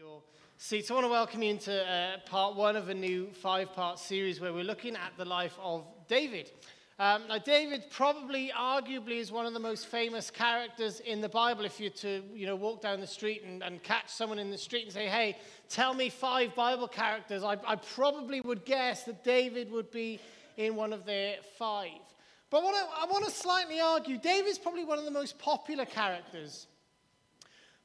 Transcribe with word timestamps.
your 0.00 0.22
seats. 0.56 0.90
I 0.90 0.94
want 0.94 1.04
to 1.04 1.10
welcome 1.10 1.42
you 1.42 1.50
into 1.50 1.86
uh, 1.86 2.16
part 2.24 2.56
one 2.56 2.74
of 2.74 2.88
a 2.88 2.94
new 2.94 3.26
five 3.34 3.74
part 3.74 3.98
series 3.98 4.40
where 4.40 4.50
we're 4.50 4.64
looking 4.64 4.96
at 4.96 5.12
the 5.18 5.26
life 5.26 5.58
of 5.62 5.84
David. 6.08 6.50
Um, 6.98 7.24
now, 7.28 7.36
David 7.36 7.84
probably, 7.90 8.50
arguably, 8.58 9.18
is 9.18 9.30
one 9.30 9.44
of 9.44 9.52
the 9.52 9.60
most 9.60 9.88
famous 9.88 10.30
characters 10.30 11.00
in 11.00 11.20
the 11.20 11.28
Bible. 11.28 11.66
If 11.66 11.78
you're 11.78 11.90
to, 11.90 12.22
you 12.34 12.46
know, 12.46 12.56
walk 12.56 12.80
down 12.80 13.02
the 13.02 13.06
street 13.06 13.42
and, 13.44 13.62
and 13.62 13.82
catch 13.82 14.08
someone 14.08 14.38
in 14.38 14.50
the 14.50 14.56
street 14.56 14.84
and 14.84 14.92
say, 14.92 15.06
"Hey, 15.06 15.36
tell 15.68 15.92
me 15.92 16.08
five 16.08 16.54
Bible 16.54 16.88
characters," 16.88 17.44
I, 17.44 17.58
I 17.66 17.76
probably 17.76 18.40
would 18.40 18.64
guess 18.64 19.02
that 19.02 19.22
David 19.22 19.70
would 19.70 19.90
be 19.90 20.18
in 20.56 20.76
one 20.76 20.94
of 20.94 21.04
their 21.04 21.36
five. 21.58 22.00
But 22.48 22.62
what 22.62 22.74
I, 22.74 23.02
I 23.02 23.06
want 23.06 23.26
to 23.26 23.30
slightly 23.30 23.80
argue, 23.80 24.16
David's 24.16 24.58
probably 24.58 24.84
one 24.84 24.98
of 24.98 25.04
the 25.04 25.10
most 25.10 25.38
popular 25.38 25.84
characters 25.84 26.68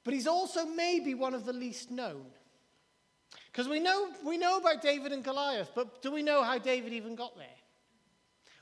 but 0.05 0.13
he's 0.13 0.27
also 0.27 0.65
maybe 0.65 1.15
one 1.15 1.33
of 1.33 1.45
the 1.45 1.51
least 1.51 1.91
known. 1.91 2.27
Because 3.51 3.67
we 3.67 3.79
know, 3.79 4.09
we 4.23 4.37
know 4.37 4.57
about 4.57 4.81
David 4.81 5.11
and 5.11 5.23
Goliath, 5.23 5.71
but 5.75 6.01
do 6.01 6.11
we 6.11 6.21
know 6.21 6.43
how 6.43 6.59
David 6.59 6.93
even 6.93 7.15
got 7.15 7.35
there? 7.35 7.47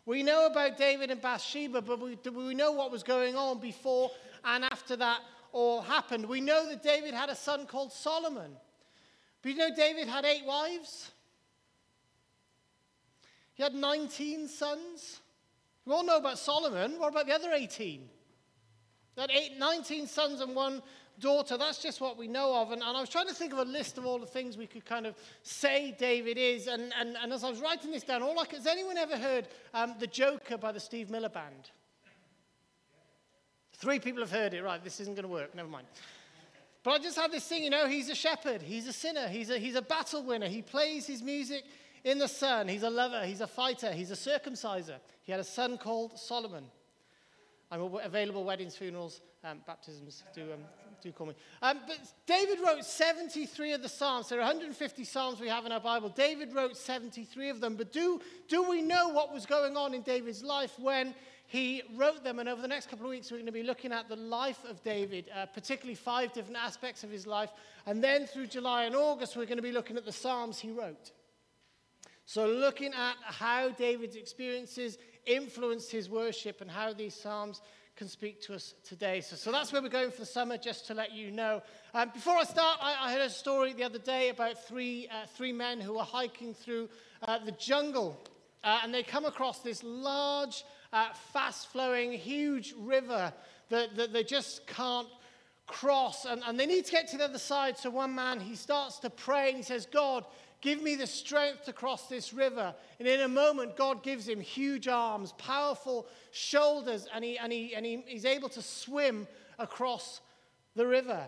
We 0.06 0.24
know 0.24 0.48
about 0.48 0.78
David 0.78 1.12
and 1.12 1.22
Bathsheba, 1.22 1.82
but 1.82 2.00
we, 2.00 2.16
do 2.16 2.32
we 2.32 2.54
know 2.54 2.72
what 2.72 2.92
was 2.92 3.04
going 3.04 3.36
on 3.36 3.60
before 3.60 4.10
and 4.46 4.64
after 4.66 4.96
that 4.96 5.20
all 5.52 5.82
happened? 5.82 6.26
We 6.26 6.42
know 6.42 6.68
that 6.70 6.82
David 6.82 7.14
had 7.14 7.30
a 7.30 7.36
son 7.36 7.66
called 7.66 7.92
Solomon. 7.92 8.52
But 9.42 9.52
you 9.52 9.58
know 9.58 9.76
David 9.76 10.08
had 10.08 10.24
eight 10.24 10.46
wives? 10.46 11.12
He 13.54 13.64
had 13.64 13.76
19 13.76 14.48
sons. 14.48 15.20
We 15.86 15.94
all 15.94 16.06
know 16.06 16.18
about 16.18 16.40
Solomon. 16.40 17.00
What 17.00 17.10
about 17.10 17.28
the 17.28 17.34
other 17.34 17.52
18? 17.52 18.10
That 19.16 19.30
eight, 19.32 19.58
19 19.58 20.08
sons 20.08 20.42
and 20.42 20.56
one 20.56 20.82
daughter. 21.20 21.58
That's 21.58 21.82
just 21.82 22.02
what 22.02 22.18
we 22.18 22.28
know 22.28 22.56
of. 22.62 22.72
And, 22.72 22.82
and, 22.82 22.98
I 22.98 23.00
was 23.00 23.10
trying 23.10 23.28
to 23.28 23.34
think 23.34 23.54
of 23.54 23.60
a 23.60 23.66
list 23.66 23.98
of 23.98 24.06
all 24.06 24.20
the 24.20 24.26
things 24.26 24.58
we 24.58 24.68
could 24.68 24.86
kind 24.86 25.06
of 25.06 25.16
say 25.44 25.96
David 25.98 26.38
is. 26.38 26.68
And, 26.68 26.94
and, 27.00 27.16
and 27.22 27.32
as 27.32 27.44
I 27.44 27.50
was 27.50 27.62
writing 27.62 27.92
this 27.92 28.04
down, 28.04 28.24
all 28.24 28.40
I 28.40 28.46
could, 28.46 28.58
has 28.58 28.68
anyone 28.68 28.98
ever 28.98 29.18
heard 29.18 29.48
um, 29.74 29.96
The 30.00 30.08
Joker 30.08 30.58
by 30.58 30.72
the 30.72 30.80
Steve 30.80 31.10
Miller 31.10 31.30
Band? 31.30 31.72
Three 33.74 34.00
people 34.00 34.22
have 34.22 34.32
heard 34.32 34.54
it. 34.54 34.64
Right, 34.64 34.84
this 34.84 35.00
isn't 35.00 35.16
going 35.16 35.28
to 35.28 35.32
work. 35.32 35.54
Never 35.54 35.70
mind. 35.70 35.88
But 36.84 36.92
I 36.92 36.98
just 37.00 37.18
had 37.18 37.32
this 37.32 37.48
thing, 37.48 37.64
you 37.64 37.70
know, 37.70 37.88
he's 37.88 38.10
a 38.10 38.16
shepherd, 38.16 38.62
he's 38.62 38.88
a 38.88 38.94
sinner, 38.94 39.30
he's 39.30 39.50
a, 39.50 39.58
he's 39.58 39.76
a 39.76 39.82
battle 39.82 40.22
winner. 40.22 40.50
He 40.50 40.62
plays 40.62 41.08
his 41.08 41.24
music 41.24 41.64
in 42.04 42.18
the 42.18 42.28
sun. 42.28 42.68
He's 42.68 42.84
a 42.84 42.90
lover, 42.90 43.26
he's 43.26 43.40
a 43.40 43.48
fighter, 43.48 43.94
he's 43.94 44.12
a 44.12 44.16
circumciser. 44.16 44.98
He 45.22 45.32
had 45.32 45.40
a 45.40 45.46
son 45.46 45.78
called 45.78 46.20
Solomon. 46.20 46.66
I'm 47.74 47.96
available 48.04 48.44
weddings, 48.44 48.76
funerals, 48.76 49.22
um, 49.44 49.62
baptisms. 49.66 50.24
Do, 50.36 50.44
um, 50.44 50.60
do 51.02 51.12
call 51.12 51.26
me. 51.26 51.34
Um, 51.64 51.80
but 51.88 51.98
David 52.28 52.60
wrote 52.64 52.86
73 52.86 53.74
of 53.74 53.82
the 53.82 53.90
Psalms. 53.90 54.30
There 54.30 54.38
are 54.38 54.44
150 54.44 55.04
Psalms 55.04 55.40
we 55.40 55.48
have 55.48 55.66
in 55.66 55.72
our 55.72 55.80
Bible. 55.80 56.10
David 56.10 56.54
wrote 56.54 56.78
73 56.78 57.50
of 57.50 57.62
them. 57.62 57.76
But 57.76 57.92
do, 57.92 58.22
do 58.48 58.70
we 58.70 58.84
know 58.84 59.10
what 59.10 59.34
was 59.34 59.48
going 59.48 59.76
on 59.76 59.96
in 59.96 60.04
David's 60.04 60.44
life 60.44 60.78
when 60.78 61.16
he 61.48 61.82
wrote 61.96 62.24
them? 62.24 62.38
And 62.38 62.48
over 62.48 62.62
the 62.62 62.68
next 62.68 62.92
couple 62.92 63.08
of 63.08 63.10
weeks, 63.10 63.32
we're 63.32 63.38
going 63.38 63.48
to 63.48 63.52
be 63.52 63.64
looking 63.64 63.92
at 63.92 64.08
the 64.08 64.18
life 64.18 64.64
of 64.70 64.84
David, 64.84 65.32
uh, 65.36 65.48
particularly 65.48 65.96
five 65.96 66.32
different 66.32 66.58
aspects 66.58 67.04
of 67.04 67.10
his 67.10 67.26
life. 67.26 67.50
And 67.88 68.04
then 68.04 68.28
through 68.28 68.48
July 68.48 68.84
and 68.84 68.96
August, 68.96 69.36
we're 69.36 69.46
going 69.46 69.58
to 69.58 69.64
be 69.64 69.72
looking 69.72 69.98
at 69.98 70.06
the 70.06 70.12
Psalms 70.12 70.60
he 70.60 70.70
wrote. 70.70 71.12
So, 72.26 72.48
looking 72.48 72.94
at 72.94 73.16
how 73.22 73.70
David's 73.70 74.16
experiences 74.16 74.98
influenced 75.26 75.92
his 75.92 76.10
worship 76.10 76.62
and 76.62 76.70
how 76.70 76.94
these 76.94 77.14
Psalms 77.14 77.62
can 77.96 78.08
speak 78.08 78.42
to 78.42 78.56
us 78.56 78.74
today. 78.84 79.22
So, 79.22 79.36
so 79.36 79.52
that's 79.52 79.72
where 79.72 79.82
we're 79.82 79.90
going 79.90 80.12
for 80.12 80.22
the 80.22 80.26
summer, 80.26 80.58
just 80.58 80.88
to 80.88 80.94
let 80.94 81.12
you 81.12 81.30
know. 81.30 81.62
Um, 81.94 82.10
before 82.14 82.38
I 82.38 82.44
start, 82.44 82.80
I, 82.82 82.96
I, 83.00 83.14
heard 83.14 83.22
a 83.22 83.30
story 83.30 83.74
the 83.74 83.84
other 83.84 84.00
day 84.00 84.30
about 84.30 84.66
three, 84.68 85.08
uh, 85.12 85.28
three 85.36 85.54
men 85.54 85.80
who 85.80 85.94
were 85.94 86.04
hiking 86.04 86.56
through 86.56 86.90
uh, 87.28 87.40
the 87.46 87.52
jungle. 87.52 88.20
Uh, 88.64 88.80
and 88.84 88.94
they 88.94 89.04
come 89.04 89.26
across 89.26 89.60
this 89.60 89.84
large, 89.84 90.64
uh, 90.92 91.10
fast 91.34 91.72
flowing, 91.72 92.14
huge 92.14 92.74
river 92.78 93.32
that, 93.70 93.96
that 93.96 94.12
they 94.12 94.24
just 94.24 94.66
can't 94.66 95.08
cross. 95.68 96.26
And, 96.26 96.42
and 96.48 96.60
they 96.60 96.66
need 96.66 96.86
to 96.86 96.92
get 96.92 97.10
to 97.10 97.18
the 97.18 97.26
other 97.26 97.38
side. 97.38 97.78
So 97.78 97.92
one 97.92 98.16
man, 98.16 98.40
he 98.40 98.56
starts 98.56 99.00
to 99.00 99.10
pray 99.10 99.50
and 99.50 99.58
he 99.58 99.64
says, 99.64 99.86
God, 99.86 100.26
Give 100.64 100.82
me 100.82 100.96
the 100.96 101.08
strength 101.08 101.66
to 101.66 101.74
cross 101.74 102.08
this 102.08 102.34
river. 102.34 102.74
And 102.98 103.06
in 103.06 103.20
a 103.20 103.28
moment, 103.28 103.76
God 103.76 104.02
gives 104.02 104.26
him 104.26 104.40
huge 104.40 104.88
arms, 104.88 105.34
powerful 105.34 106.08
shoulders, 106.32 107.06
and, 107.14 107.22
he, 107.22 107.38
and, 107.38 107.52
he, 107.52 107.76
and 107.76 107.86
he, 107.86 108.02
he's 108.08 108.24
able 108.24 108.48
to 108.48 108.62
swim 108.62 109.28
across 109.60 110.22
the 110.74 110.88
river. 110.88 111.26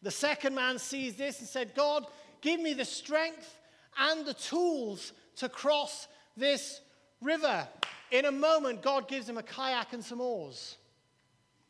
The 0.00 0.10
second 0.10 0.54
man 0.54 0.78
sees 0.78 1.16
this 1.16 1.40
and 1.40 1.46
said, 1.46 1.74
God, 1.74 2.06
give 2.40 2.62
me 2.62 2.72
the 2.72 2.86
strength 2.86 3.58
and 3.98 4.24
the 4.24 4.32
tools 4.32 5.12
to 5.36 5.50
cross 5.50 6.08
this 6.34 6.80
river. 7.20 7.68
In 8.10 8.24
a 8.24 8.32
moment, 8.32 8.80
God 8.80 9.06
gives 9.06 9.28
him 9.28 9.36
a 9.36 9.42
kayak 9.42 9.92
and 9.92 10.02
some 10.02 10.22
oars. 10.22 10.78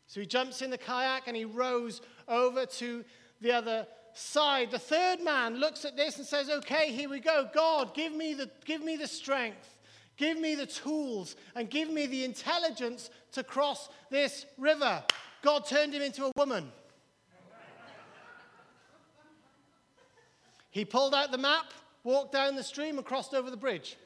So 0.06 0.20
he 0.20 0.26
jumps 0.26 0.62
in 0.62 0.70
the 0.70 0.78
kayak 0.78 1.26
and 1.26 1.36
he 1.36 1.46
rows 1.46 2.00
over 2.28 2.64
to 2.64 3.04
the 3.40 3.50
other 3.50 3.88
side. 4.14 4.70
The 4.70 4.78
third 4.78 5.20
man 5.22 5.56
looks 5.56 5.84
at 5.84 5.96
this 5.96 6.18
and 6.18 6.26
says, 6.26 6.50
Okay, 6.50 6.92
here 6.92 7.08
we 7.08 7.20
go. 7.20 7.48
God, 7.54 7.94
give 7.94 8.14
me 8.14 8.34
the, 8.34 8.50
give 8.64 8.82
me 8.82 8.96
the 8.96 9.06
strength, 9.06 9.76
give 10.16 10.38
me 10.38 10.54
the 10.54 10.66
tools, 10.66 11.36
and 11.54 11.70
give 11.70 11.90
me 11.90 12.06
the 12.06 12.24
intelligence 12.24 13.10
to 13.32 13.42
cross 13.42 13.88
this 14.10 14.46
river. 14.58 15.02
God 15.42 15.66
turned 15.66 15.94
him 15.94 16.02
into 16.02 16.24
a 16.26 16.32
woman. 16.36 16.70
He 20.70 20.86
pulled 20.86 21.14
out 21.14 21.30
the 21.30 21.38
map, 21.38 21.72
walked 22.02 22.32
down 22.32 22.56
the 22.56 22.62
stream, 22.62 22.96
and 22.96 23.06
crossed 23.06 23.34
over 23.34 23.50
the 23.50 23.56
bridge. 23.56 23.98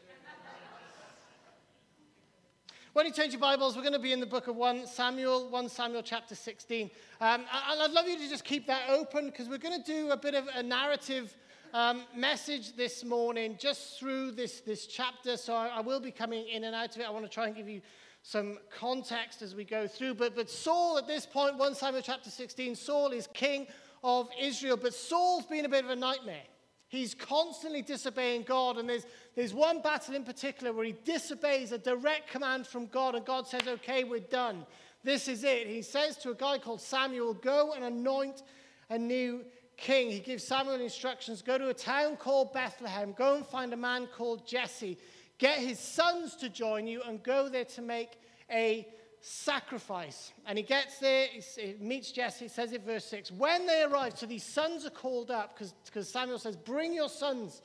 When 2.97 3.05
you 3.05 3.13
change 3.13 3.35
your 3.35 3.43
Bibles, 3.43 3.77
we're 3.77 3.83
going 3.83 3.93
to 3.93 3.99
be 3.99 4.15
in 4.15 4.21
the 4.21 4.27
book 4.27 4.47
of 4.47 4.57
1 4.57 4.87
Samuel, 4.87 5.51
1 5.51 5.69
Samuel 5.69 6.03
chapter 6.03 6.35
16. 6.35 6.91
Um, 7.21 7.45
I'd 7.53 7.91
love 7.91 8.09
you 8.09 8.17
to 8.17 8.27
just 8.27 8.43
keep 8.43 8.67
that 8.69 8.89
open 8.89 9.27
because 9.27 9.51
we're 9.51 9.59
going 9.59 9.83
to 9.83 9.87
do 9.87 10.13
a 10.13 10.17
bit 10.17 10.35
of 10.35 10.49
a 10.55 10.63
narrative 10.63 11.37
um, 11.75 12.05
message 12.15 12.75
this 12.75 13.05
morning 13.05 13.59
just 13.61 14.01
through 14.01 14.31
this, 14.31 14.61
this 14.61 14.87
chapter. 14.87 15.37
So 15.37 15.55
I, 15.55 15.67
I, 15.67 15.81
will 15.81 16.01
be 16.01 16.11
coming 16.11 16.49
in 16.49 16.65
and 16.65 16.75
out 16.75 16.95
of 16.97 17.03
it. 17.03 17.07
I 17.07 17.11
want 17.11 17.27
to 17.27 17.31
try 17.31 17.49
and 17.49 17.55
give 17.55 17.69
you 17.69 17.83
some 18.23 18.57
context 18.71 19.43
as 19.43 19.55
we 19.55 19.65
go 19.65 19.87
through. 19.87 20.15
But, 20.15 20.35
but 20.35 20.49
Saul, 20.49 20.97
at 20.97 21.07
this 21.07 21.27
point, 21.27 21.59
1 21.59 21.75
Samuel 21.75 22.03
chapter 22.03 22.31
16, 22.31 22.77
Saul 22.77 23.09
is 23.09 23.29
king 23.35 23.67
of 24.05 24.31
Israel. 24.41 24.79
But 24.79 24.95
Saul's 24.95 25.45
been 25.45 25.67
a 25.67 25.69
bit 25.69 25.85
of 25.85 25.91
a 25.91 25.97
nightmare. 25.97 26.45
He's 26.89 27.15
constantly 27.15 27.83
disobeying 27.83 28.43
God. 28.43 28.79
And 28.79 28.89
there's, 28.89 29.07
there's 29.35 29.53
one 29.53 29.81
battle 29.81 30.15
in 30.15 30.25
particular 30.25 30.73
where 30.73 30.85
he 30.85 30.95
disobeys 31.05 31.73
a 31.73 31.79
direct 31.79 32.31
command 32.31 32.67
from 32.67 32.87
God, 32.87 33.15
and 33.15 33.25
God 33.25 33.47
says, 33.47 33.63
Okay, 33.67 34.05
we're 34.05 34.21
done. 34.21 34.65
This 35.03 35.29
is 35.29 35.45
it. 35.45 35.67
He 35.67 35.83
says 35.83 36.17
to 36.19 36.31
a 36.31 36.35
guy 36.35 36.59
called 36.59 36.81
Samuel, 36.81 37.35
Go 37.35 37.73
and 37.75 37.85
anoint 37.85 38.43
a 38.91 38.99
new 38.99 39.45
king. 39.77 40.11
He 40.11 40.21
gives 40.21 40.45
Samuel 40.45 40.81
instructions 40.81 41.43
go 41.43 41.59
to 41.59 41.69
a 41.69 41.75
town 41.75 42.17
called 42.17 42.53
Bethlehem, 42.53 43.15
go 43.17 43.37
and 43.37 43.47
find 43.47 43.73
a 43.73 43.77
man 43.77 44.09
called 44.17 44.47
Jesse, 44.47 44.99
get 45.39 45.59
his 45.59 45.79
sons 45.79 46.37
to 46.37 46.49
join 46.49 46.87
you, 46.87 47.03
and 47.03 47.23
go 47.23 47.49
there 47.49 47.65
to 47.65 47.83
make 47.83 48.19
a 48.51 48.87
sacrifice. 49.27 50.33
And 50.47 50.57
he 50.57 50.63
gets 50.63 50.99
there, 50.99 51.27
he 51.27 51.75
meets 51.81 52.13
Jesse, 52.13 52.47
says 52.47 52.73
it 52.73 52.85
verse 52.85 53.05
6. 53.07 53.33
When 53.33 53.67
they 53.67 53.83
arrive, 53.83 54.17
so 54.17 54.27
these 54.27 54.45
sons 54.45 54.87
are 54.87 54.91
called 54.91 55.33
up 55.33 55.59
because 55.59 56.09
Samuel 56.09 56.39
says, 56.39 56.57
Bring 56.57 56.95
your 56.95 57.09
sons. 57.09 57.61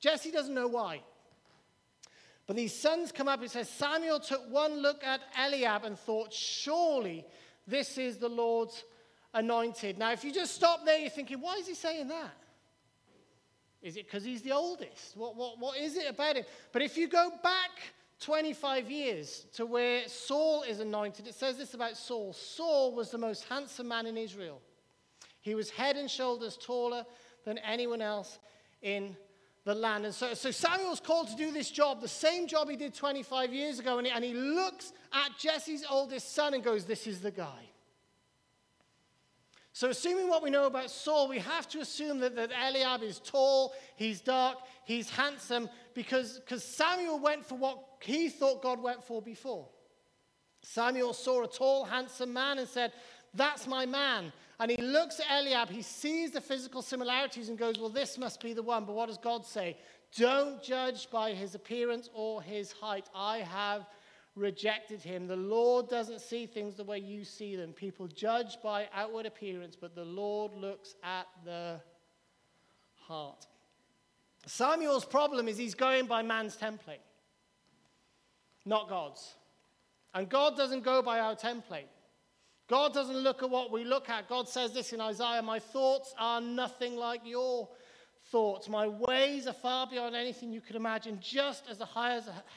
Jesse 0.00 0.30
doesn't 0.30 0.54
know 0.54 0.68
why. 0.68 1.02
But 2.46 2.56
these 2.56 2.74
sons 2.74 3.12
come 3.12 3.28
up, 3.28 3.42
it 3.42 3.50
says, 3.50 3.68
Samuel 3.68 4.18
took 4.18 4.50
one 4.50 4.80
look 4.80 5.04
at 5.04 5.20
Eliab 5.38 5.84
and 5.84 5.98
thought, 5.98 6.32
Surely 6.32 7.26
this 7.66 7.98
is 7.98 8.16
the 8.16 8.28
Lord's 8.28 8.84
anointed. 9.34 9.98
Now, 9.98 10.12
if 10.12 10.24
you 10.24 10.32
just 10.32 10.54
stop 10.54 10.86
there, 10.86 10.98
you're 10.98 11.10
thinking, 11.10 11.40
Why 11.40 11.56
is 11.56 11.66
he 11.66 11.74
saying 11.74 12.08
that? 12.08 12.34
Is 13.82 13.98
it 13.98 14.06
because 14.06 14.24
he's 14.24 14.40
the 14.40 14.52
oldest? 14.52 15.14
What, 15.16 15.36
what, 15.36 15.58
what 15.58 15.78
is 15.78 15.98
it 15.98 16.08
about 16.08 16.36
him? 16.36 16.44
But 16.72 16.80
if 16.80 16.96
you 16.96 17.08
go 17.08 17.30
back 17.42 17.92
25 18.24 18.90
years 18.90 19.46
to 19.52 19.66
where 19.66 20.08
Saul 20.08 20.62
is 20.62 20.80
anointed, 20.80 21.26
it 21.26 21.34
says 21.34 21.58
this 21.58 21.74
about 21.74 21.96
Saul 21.96 22.32
Saul 22.32 22.94
was 22.94 23.10
the 23.10 23.18
most 23.18 23.44
handsome 23.44 23.88
man 23.88 24.06
in 24.06 24.16
Israel. 24.16 24.62
He 25.42 25.54
was 25.54 25.68
head 25.68 25.96
and 25.96 26.10
shoulders 26.10 26.56
taller 26.56 27.04
than 27.44 27.58
anyone 27.58 28.00
else 28.00 28.38
in 28.80 29.14
the 29.64 29.74
land. 29.74 30.06
And 30.06 30.14
so, 30.14 30.32
so 30.32 30.50
Samuel's 30.50 31.00
called 31.00 31.28
to 31.28 31.36
do 31.36 31.52
this 31.52 31.70
job, 31.70 32.00
the 32.00 32.08
same 32.08 32.46
job 32.46 32.70
he 32.70 32.76
did 32.76 32.94
25 32.94 33.52
years 33.52 33.78
ago. 33.78 33.98
And 33.98 34.06
he, 34.06 34.12
and 34.12 34.24
he 34.24 34.32
looks 34.32 34.94
at 35.12 35.38
Jesse's 35.38 35.84
oldest 35.88 36.34
son 36.34 36.54
and 36.54 36.64
goes, 36.64 36.86
This 36.86 37.06
is 37.06 37.20
the 37.20 37.30
guy. 37.30 37.68
So, 39.74 39.88
assuming 39.90 40.28
what 40.28 40.40
we 40.40 40.50
know 40.50 40.66
about 40.66 40.88
Saul, 40.88 41.28
we 41.28 41.40
have 41.40 41.68
to 41.70 41.80
assume 41.80 42.20
that, 42.20 42.36
that 42.36 42.52
Eliab 42.52 43.02
is 43.02 43.18
tall, 43.18 43.74
he's 43.96 44.20
dark, 44.20 44.58
he's 44.84 45.10
handsome, 45.10 45.68
because 45.94 46.40
Samuel 46.58 47.18
went 47.18 47.44
for 47.44 47.56
what 47.56 47.84
he 47.98 48.28
thought 48.28 48.62
God 48.62 48.80
went 48.80 49.02
for 49.02 49.20
before. 49.20 49.66
Samuel 50.62 51.12
saw 51.12 51.42
a 51.42 51.48
tall, 51.48 51.84
handsome 51.84 52.32
man 52.32 52.58
and 52.58 52.68
said, 52.68 52.92
That's 53.34 53.66
my 53.66 53.84
man. 53.84 54.32
And 54.60 54.70
he 54.70 54.76
looks 54.76 55.18
at 55.18 55.26
Eliab, 55.40 55.70
he 55.70 55.82
sees 55.82 56.30
the 56.30 56.40
physical 56.40 56.80
similarities 56.80 57.48
and 57.48 57.58
goes, 57.58 57.76
Well, 57.76 57.88
this 57.88 58.16
must 58.16 58.40
be 58.40 58.52
the 58.52 58.62
one. 58.62 58.84
But 58.84 58.94
what 58.94 59.08
does 59.08 59.18
God 59.18 59.44
say? 59.44 59.76
Don't 60.16 60.62
judge 60.62 61.10
by 61.10 61.32
his 61.32 61.56
appearance 61.56 62.08
or 62.14 62.40
his 62.40 62.70
height. 62.70 63.06
I 63.12 63.38
have 63.38 63.86
rejected 64.36 65.00
him. 65.00 65.26
The 65.26 65.36
Lord 65.36 65.88
doesn't 65.88 66.20
see 66.20 66.46
things 66.46 66.74
the 66.74 66.84
way 66.84 66.98
you 66.98 67.24
see 67.24 67.56
them. 67.56 67.72
People 67.72 68.08
judge 68.08 68.58
by 68.62 68.88
outward 68.94 69.26
appearance, 69.26 69.76
but 69.80 69.94
the 69.94 70.04
Lord 70.04 70.54
looks 70.54 70.94
at 71.02 71.26
the 71.44 71.80
heart. 73.06 73.46
Samuel's 74.46 75.04
problem 75.04 75.48
is 75.48 75.56
he's 75.56 75.74
going 75.74 76.06
by 76.06 76.22
man's 76.22 76.56
template, 76.56 77.04
not 78.66 78.88
God's. 78.88 79.34
And 80.12 80.28
God 80.28 80.56
doesn't 80.56 80.84
go 80.84 81.02
by 81.02 81.18
our 81.18 81.34
template. 81.34 81.88
God 82.68 82.94
doesn't 82.94 83.16
look 83.16 83.42
at 83.42 83.50
what 83.50 83.70
we 83.70 83.84
look 83.84 84.08
at. 84.08 84.28
God 84.28 84.48
says 84.48 84.72
this 84.72 84.92
in 84.92 85.00
Isaiah 85.00 85.42
My 85.42 85.58
thoughts 85.58 86.14
are 86.18 86.40
nothing 86.40 86.96
like 86.96 87.20
your 87.24 87.68
thoughts. 88.30 88.68
My 88.68 88.88
ways 88.88 89.46
are 89.46 89.52
far 89.52 89.86
beyond 89.86 90.14
anything 90.14 90.52
you 90.52 90.60
could 90.60 90.76
imagine. 90.76 91.18
Just 91.20 91.64
as 91.68 91.78
the, 91.78 91.86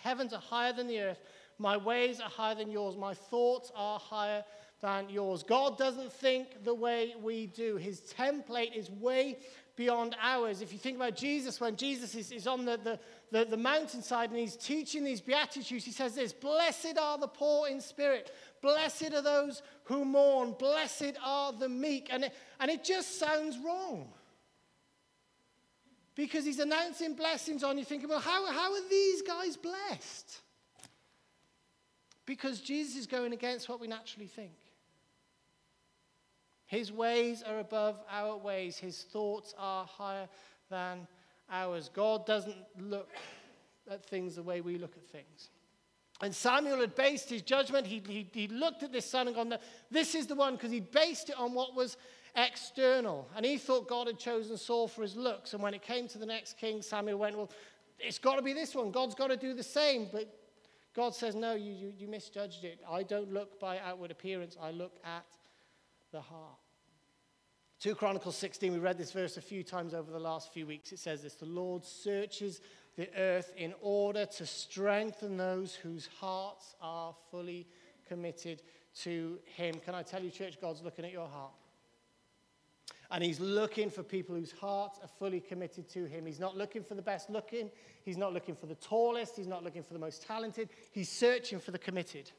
heavens 0.01 0.33
are 0.33 0.39
higher 0.39 0.71
than 0.71 0.87
the 0.87 0.99
earth, 0.99 1.19
my 1.59 1.77
ways 1.77 2.19
are 2.19 2.29
higher 2.29 2.55
than 2.55 2.71
yours. 2.71 2.95
My 2.95 3.13
thoughts 3.13 3.71
are 3.75 3.99
higher 3.99 4.43
than 4.81 5.09
yours. 5.09 5.43
God 5.43 5.77
doesn't 5.77 6.13
think 6.13 6.63
the 6.63 6.73
way 6.73 7.15
we 7.21 7.47
do. 7.47 7.77
His 7.77 8.01
template 8.17 8.75
is 8.75 8.91
way 8.91 9.39
beyond 9.75 10.15
ours. 10.21 10.61
If 10.61 10.71
you 10.71 10.79
think 10.79 10.97
about 10.97 11.15
Jesus, 11.15 11.59
when 11.59 11.75
Jesus 11.75 12.13
is, 12.15 12.31
is 12.31 12.47
on 12.47 12.65
the, 12.65 12.77
the, 12.77 12.99
the, 13.31 13.45
the 13.45 13.57
mountainside 13.57 14.29
and 14.29 14.39
he's 14.39 14.55
teaching 14.55 15.03
these 15.03 15.21
Beatitudes, 15.21 15.85
he 15.85 15.91
says 15.91 16.15
this 16.15 16.33
Blessed 16.33 16.97
are 16.99 17.17
the 17.17 17.27
poor 17.27 17.67
in 17.67 17.81
spirit, 17.81 18.31
blessed 18.61 19.13
are 19.13 19.21
those 19.21 19.63
who 19.85 20.05
mourn, 20.05 20.55
blessed 20.59 21.13
are 21.23 21.53
the 21.53 21.69
meek. 21.69 22.09
And 22.11 22.25
it, 22.25 22.33
and 22.59 22.69
it 22.69 22.83
just 22.83 23.19
sounds 23.19 23.57
wrong. 23.63 24.09
Because 26.15 26.45
he's 26.45 26.59
announcing 26.59 27.13
blessings 27.13 27.63
on 27.63 27.77
you, 27.77 27.85
thinking, 27.85 28.09
well, 28.09 28.19
how, 28.19 28.51
how 28.51 28.73
are 28.73 28.89
these 28.89 29.21
guys 29.21 29.55
blessed? 29.55 30.41
Because 32.27 32.59
Jesus 32.59 32.95
is 32.95 33.07
going 33.07 33.33
against 33.33 33.67
what 33.67 33.79
we 33.79 33.87
naturally 33.87 34.27
think. 34.27 34.51
His 36.67 36.91
ways 36.91 37.41
are 37.41 37.59
above 37.59 37.97
our 38.11 38.37
ways, 38.37 38.77
His 38.77 39.01
thoughts 39.01 39.55
are 39.57 39.85
higher 39.85 40.27
than 40.69 41.07
ours. 41.49 41.89
God 41.91 42.27
doesn't 42.27 42.57
look 42.77 43.09
at 43.89 44.05
things 44.05 44.35
the 44.35 44.43
way 44.43 44.61
we 44.61 44.77
look 44.77 44.95
at 44.97 45.07
things. 45.07 45.49
And 46.21 46.35
Samuel 46.35 46.81
had 46.81 46.95
based 46.95 47.29
his 47.29 47.43
judgment, 47.43 47.85
he, 47.85 48.01
he, 48.07 48.27
he 48.33 48.47
looked 48.47 48.81
at 48.81 48.91
this 48.91 49.05
son 49.05 49.27
and 49.27 49.35
gone, 49.35 49.53
This 49.91 50.15
is 50.15 50.27
the 50.27 50.35
one, 50.35 50.55
because 50.55 50.71
he 50.71 50.79
based 50.79 51.29
it 51.29 51.37
on 51.37 51.53
what 51.53 51.75
was 51.75 51.95
external. 52.35 53.29
And 53.35 53.45
he 53.45 53.57
thought 53.57 53.87
God 53.87 54.07
had 54.07 54.17
chosen 54.17 54.57
Saul 54.57 54.87
for 54.87 55.03
his 55.03 55.15
looks. 55.15 55.53
And 55.53 55.61
when 55.61 55.73
it 55.73 55.83
came 55.83 56.07
to 56.09 56.17
the 56.17 56.25
next 56.25 56.57
king, 56.57 56.81
Samuel 56.81 57.19
went, 57.19 57.37
Well, 57.37 57.51
it's 57.99 58.19
got 58.19 58.35
to 58.35 58.41
be 58.41 58.53
this 58.53 58.75
one. 58.75 58.91
God's 58.91 59.15
got 59.15 59.27
to 59.27 59.37
do 59.37 59.53
the 59.53 59.63
same. 59.63 60.09
But 60.11 60.27
God 60.97 61.13
says, 61.13 61.35
No, 61.35 61.53
you, 61.53 61.71
you, 61.71 61.93
you 61.95 62.07
misjudged 62.07 62.63
it. 62.63 62.79
I 62.89 63.03
don't 63.03 63.31
look 63.31 63.59
by 63.59 63.77
outward 63.77 64.09
appearance, 64.09 64.57
I 64.59 64.71
look 64.71 64.97
at 65.05 65.27
the 66.11 66.19
heart. 66.19 66.57
2 67.79 67.93
Chronicles 67.93 68.35
16, 68.35 68.73
we 68.73 68.79
read 68.79 68.97
this 68.97 69.11
verse 69.11 69.37
a 69.37 69.41
few 69.41 69.63
times 69.63 69.93
over 69.93 70.09
the 70.11 70.19
last 70.19 70.51
few 70.51 70.65
weeks. 70.65 70.91
It 70.91 70.97
says 70.97 71.21
this 71.21 71.35
The 71.35 71.45
Lord 71.45 71.85
searches 71.85 72.61
the 72.97 73.07
earth 73.15 73.53
in 73.55 73.75
order 73.79 74.25
to 74.25 74.45
strengthen 74.47 75.37
those 75.37 75.75
whose 75.75 76.09
hearts 76.19 76.73
are 76.81 77.13
fully 77.29 77.67
committed 78.07 78.63
to 79.03 79.37
Him. 79.45 79.75
Can 79.85 79.93
I 79.93 80.01
tell 80.01 80.23
you, 80.23 80.31
church, 80.31 80.59
God's 80.59 80.81
looking 80.81 81.05
at 81.05 81.11
your 81.11 81.27
heart. 81.27 81.53
And 83.11 83.23
He's 83.23 83.39
looking 83.39 83.89
for 83.89 84.03
people 84.03 84.35
whose 84.35 84.51
hearts 84.51 84.99
are 85.01 85.09
fully 85.19 85.39
committed 85.39 85.89
to 85.89 86.05
Him. 86.05 86.25
He's 86.25 86.39
not 86.39 86.57
looking 86.57 86.83
for 86.83 86.95
the 86.95 87.01
best 87.01 87.29
looking, 87.29 87.69
He's 88.03 88.17
not 88.17 88.33
looking 88.33 88.55
for 88.55 88.65
the 88.65 88.75
tallest, 88.75 89.35
He's 89.35 89.47
not 89.47 89.63
looking 89.63 89.83
for 89.83 89.93
the 89.93 89.99
most 89.99 90.23
talented. 90.25 90.69
He's 90.91 91.09
searching 91.09 91.59
for 91.59 91.71
the 91.71 91.79
committed. 91.79 92.31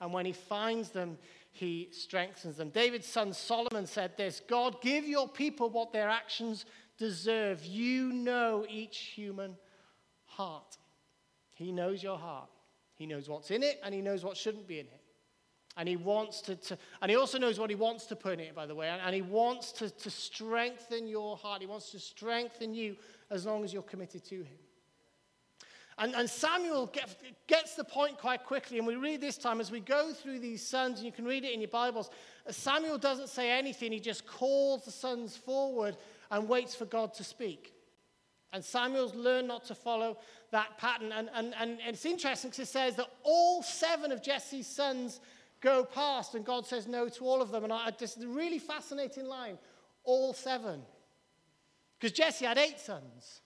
And 0.00 0.12
when 0.12 0.26
He 0.26 0.32
finds 0.32 0.90
them, 0.90 1.18
he 1.56 1.88
strengthens 1.90 2.58
them. 2.58 2.68
David's 2.68 3.06
son 3.06 3.32
Solomon 3.32 3.86
said 3.86 4.14
this 4.18 4.42
God, 4.46 4.82
give 4.82 5.08
your 5.08 5.26
people 5.26 5.70
what 5.70 5.90
their 5.90 6.10
actions 6.10 6.66
deserve. 6.98 7.64
You 7.64 8.12
know 8.12 8.66
each 8.68 8.98
human 8.98 9.56
heart. 10.26 10.76
He 11.54 11.72
knows 11.72 12.02
your 12.02 12.18
heart. 12.18 12.50
He 12.94 13.06
knows 13.06 13.28
what's 13.28 13.50
in 13.50 13.62
it 13.62 13.80
and 13.82 13.94
he 13.94 14.02
knows 14.02 14.22
what 14.22 14.36
shouldn't 14.36 14.68
be 14.68 14.80
in 14.80 14.86
it. 14.86 15.00
And 15.76 15.88
he 15.88 15.96
wants 15.96 16.40
to, 16.42 16.56
to 16.56 16.78
and 17.02 17.10
he 17.10 17.16
also 17.16 17.38
knows 17.38 17.58
what 17.58 17.68
he 17.68 17.76
wants 17.76 18.06
to 18.06 18.16
put 18.16 18.34
in 18.34 18.40
it, 18.40 18.54
by 18.54 18.64
the 18.66 18.74
way. 18.74 18.88
And, 18.88 19.00
and 19.02 19.14
he 19.14 19.22
wants 19.22 19.72
to, 19.72 19.90
to 19.90 20.10
strengthen 20.10 21.06
your 21.06 21.36
heart. 21.36 21.60
He 21.60 21.66
wants 21.66 21.90
to 21.90 21.98
strengthen 21.98 22.74
you 22.74 22.96
as 23.30 23.44
long 23.44 23.62
as 23.62 23.72
you're 23.72 23.82
committed 23.82 24.24
to 24.24 24.36
him. 24.36 24.58
And, 25.98 26.14
and 26.14 26.28
Samuel 26.28 26.86
get, 26.86 27.16
gets 27.46 27.74
the 27.74 27.84
point 27.84 28.18
quite 28.18 28.44
quickly. 28.44 28.78
And 28.78 28.86
we 28.86 28.96
read 28.96 29.20
this 29.20 29.38
time 29.38 29.60
as 29.60 29.70
we 29.70 29.80
go 29.80 30.12
through 30.12 30.40
these 30.40 30.66
sons, 30.66 30.98
and 30.98 31.06
you 31.06 31.12
can 31.12 31.24
read 31.24 31.44
it 31.44 31.52
in 31.52 31.60
your 31.60 31.68
Bibles. 31.68 32.10
Samuel 32.50 32.98
doesn't 32.98 33.28
say 33.28 33.50
anything, 33.50 33.92
he 33.92 34.00
just 34.00 34.26
calls 34.26 34.84
the 34.84 34.90
sons 34.90 35.36
forward 35.36 35.96
and 36.30 36.48
waits 36.48 36.74
for 36.74 36.84
God 36.84 37.14
to 37.14 37.24
speak. 37.24 37.72
And 38.52 38.64
Samuel's 38.64 39.14
learned 39.14 39.48
not 39.48 39.64
to 39.66 39.74
follow 39.74 40.18
that 40.50 40.78
pattern. 40.78 41.12
And, 41.12 41.28
and, 41.34 41.54
and 41.58 41.78
it's 41.86 42.06
interesting 42.06 42.50
because 42.50 42.68
it 42.68 42.72
says 42.72 42.96
that 42.96 43.10
all 43.22 43.62
seven 43.62 44.12
of 44.12 44.22
Jesse's 44.22 44.66
sons 44.66 45.20
go 45.66 45.84
past, 45.84 46.34
and 46.36 46.44
God 46.44 46.64
says 46.64 46.86
no 46.86 47.08
to 47.08 47.24
all 47.24 47.42
of 47.42 47.50
them. 47.50 47.64
And 47.64 47.72
I, 47.72 47.90
just 47.90 48.18
really 48.24 48.60
fascinating 48.60 49.26
line 49.26 49.58
all 50.04 50.32
seven. 50.32 50.80
Because 51.98 52.16
Jesse 52.16 52.44
had 52.44 52.56
eight 52.56 52.78
sons. 52.78 53.40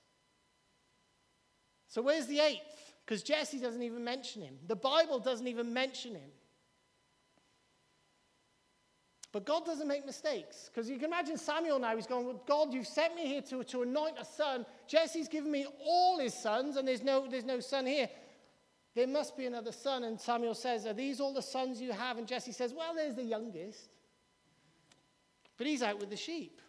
So 1.88 2.02
where's 2.02 2.26
the 2.26 2.40
eighth? 2.40 2.92
Because 3.04 3.22
Jesse 3.22 3.58
doesn't 3.58 3.82
even 3.82 4.04
mention 4.04 4.42
him. 4.42 4.54
The 4.66 4.76
Bible 4.76 5.18
doesn't 5.18 5.46
even 5.46 5.72
mention 5.72 6.12
him. 6.14 6.30
But 9.32 9.46
God 9.46 9.64
doesn't 9.64 9.88
make 9.88 10.04
mistakes. 10.04 10.68
Because 10.68 10.90
you 10.90 10.96
can 10.96 11.06
imagine 11.06 11.38
Samuel 11.38 11.78
now, 11.78 11.94
he's 11.96 12.06
going, 12.06 12.26
well, 12.26 12.42
God, 12.46 12.74
you've 12.74 12.86
sent 12.86 13.14
me 13.14 13.26
here 13.26 13.42
to, 13.42 13.64
to 13.64 13.82
anoint 13.82 14.16
a 14.20 14.24
son. 14.24 14.66
Jesse's 14.88 15.28
given 15.28 15.50
me 15.50 15.66
all 15.86 16.18
his 16.18 16.34
sons, 16.34 16.76
and 16.76 16.86
there's 16.86 17.02
no, 17.02 17.26
there's 17.28 17.44
no 17.44 17.60
son 17.60 17.86
here. 17.86 18.08
There 18.94 19.06
must 19.06 19.36
be 19.36 19.46
another 19.46 19.72
son. 19.72 20.04
And 20.04 20.20
Samuel 20.20 20.54
says, 20.54 20.86
Are 20.86 20.92
these 20.92 21.20
all 21.20 21.32
the 21.32 21.42
sons 21.42 21.80
you 21.80 21.92
have? 21.92 22.18
And 22.18 22.26
Jesse 22.26 22.52
says, 22.52 22.74
Well, 22.76 22.94
there's 22.94 23.14
the 23.14 23.24
youngest. 23.24 23.88
But 25.56 25.66
he's 25.66 25.82
out 25.82 26.00
with 26.00 26.10
the 26.10 26.16
sheep. 26.16 26.60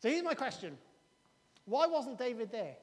So 0.00 0.08
here's 0.08 0.22
my 0.24 0.34
question 0.34 0.76
Why 1.64 1.86
wasn't 1.86 2.18
David 2.18 2.52
there? 2.52 2.76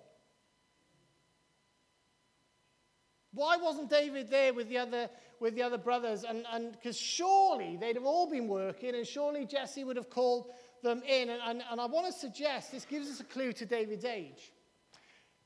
Why 3.33 3.57
wasn't 3.57 3.89
David 3.89 4.29
there 4.29 4.53
with 4.53 4.69
the 4.69 4.77
other, 4.77 5.09
with 5.39 5.55
the 5.55 5.63
other 5.63 5.79
brothers? 5.79 6.23
And 6.23 6.71
because 6.71 6.97
surely 6.97 7.77
they'd 7.77 7.95
have 7.95 8.05
all 8.05 8.29
been 8.29 8.47
working, 8.47 8.93
and 8.93 9.07
surely 9.07 9.45
Jesse 9.45 9.83
would 9.83 9.95
have 9.95 10.09
called 10.09 10.51
them 10.83 11.01
in. 11.07 11.29
And, 11.29 11.41
and, 11.43 11.63
and 11.71 11.81
I 11.81 11.85
want 11.87 12.05
to 12.07 12.13
suggest 12.13 12.71
this 12.71 12.85
gives 12.85 13.09
us 13.09 13.19
a 13.19 13.23
clue 13.23 13.51
to 13.53 13.65
David's 13.65 14.05
age. 14.05 14.52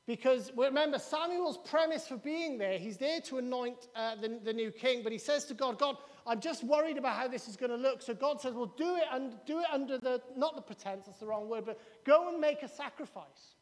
Because 0.08 0.54
remember, 0.56 0.98
Samuel's 1.00 1.58
premise 1.58 2.08
for 2.08 2.16
being 2.16 2.58
there, 2.58 2.80
he's 2.80 2.96
there 2.96 3.20
to 3.22 3.40
anoint 3.40 3.90
uh, 3.94 4.16
the, 4.16 4.40
the 4.42 4.54
new 4.54 4.72
king, 4.72 5.04
but 5.04 5.12
he 5.12 5.18
says 5.18 5.44
to 5.46 5.54
God, 5.54 5.78
God, 5.78 5.98
I'm 6.26 6.40
just 6.40 6.64
worried 6.64 6.98
about 6.98 7.18
how 7.18 7.28
this 7.28 7.50
is 7.50 7.58
going 7.58 7.72
to 7.72 7.78
look. 7.78 8.02
So 8.02 8.14
God 8.14 8.40
says, 8.40 8.54
Well, 8.54 8.74
do 8.78 8.96
it, 8.96 9.04
and 9.12 9.36
do 9.46 9.60
it 9.60 9.66
under 9.70 9.98
the, 9.98 10.22
not 10.38 10.56
the 10.56 10.62
pretense, 10.62 11.08
that's 11.08 11.20
the 11.20 11.26
wrong 11.26 11.50
word, 11.50 11.66
but 11.66 11.82
go 12.06 12.30
and 12.30 12.40
make 12.40 12.64
a 12.64 12.70
sacrifice. 12.70 13.56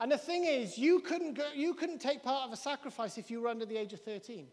And 0.00 0.10
the 0.10 0.18
thing 0.18 0.44
is, 0.44 0.78
you 0.78 1.00
couldn't, 1.00 1.34
go, 1.34 1.44
you 1.54 1.74
couldn't 1.74 2.00
take 2.00 2.22
part 2.22 2.46
of 2.46 2.52
a 2.52 2.56
sacrifice 2.56 3.18
if 3.18 3.30
you 3.30 3.42
were 3.42 3.48
under 3.48 3.66
the 3.66 3.76
age 3.76 3.92
of 3.92 4.00
13. 4.00 4.46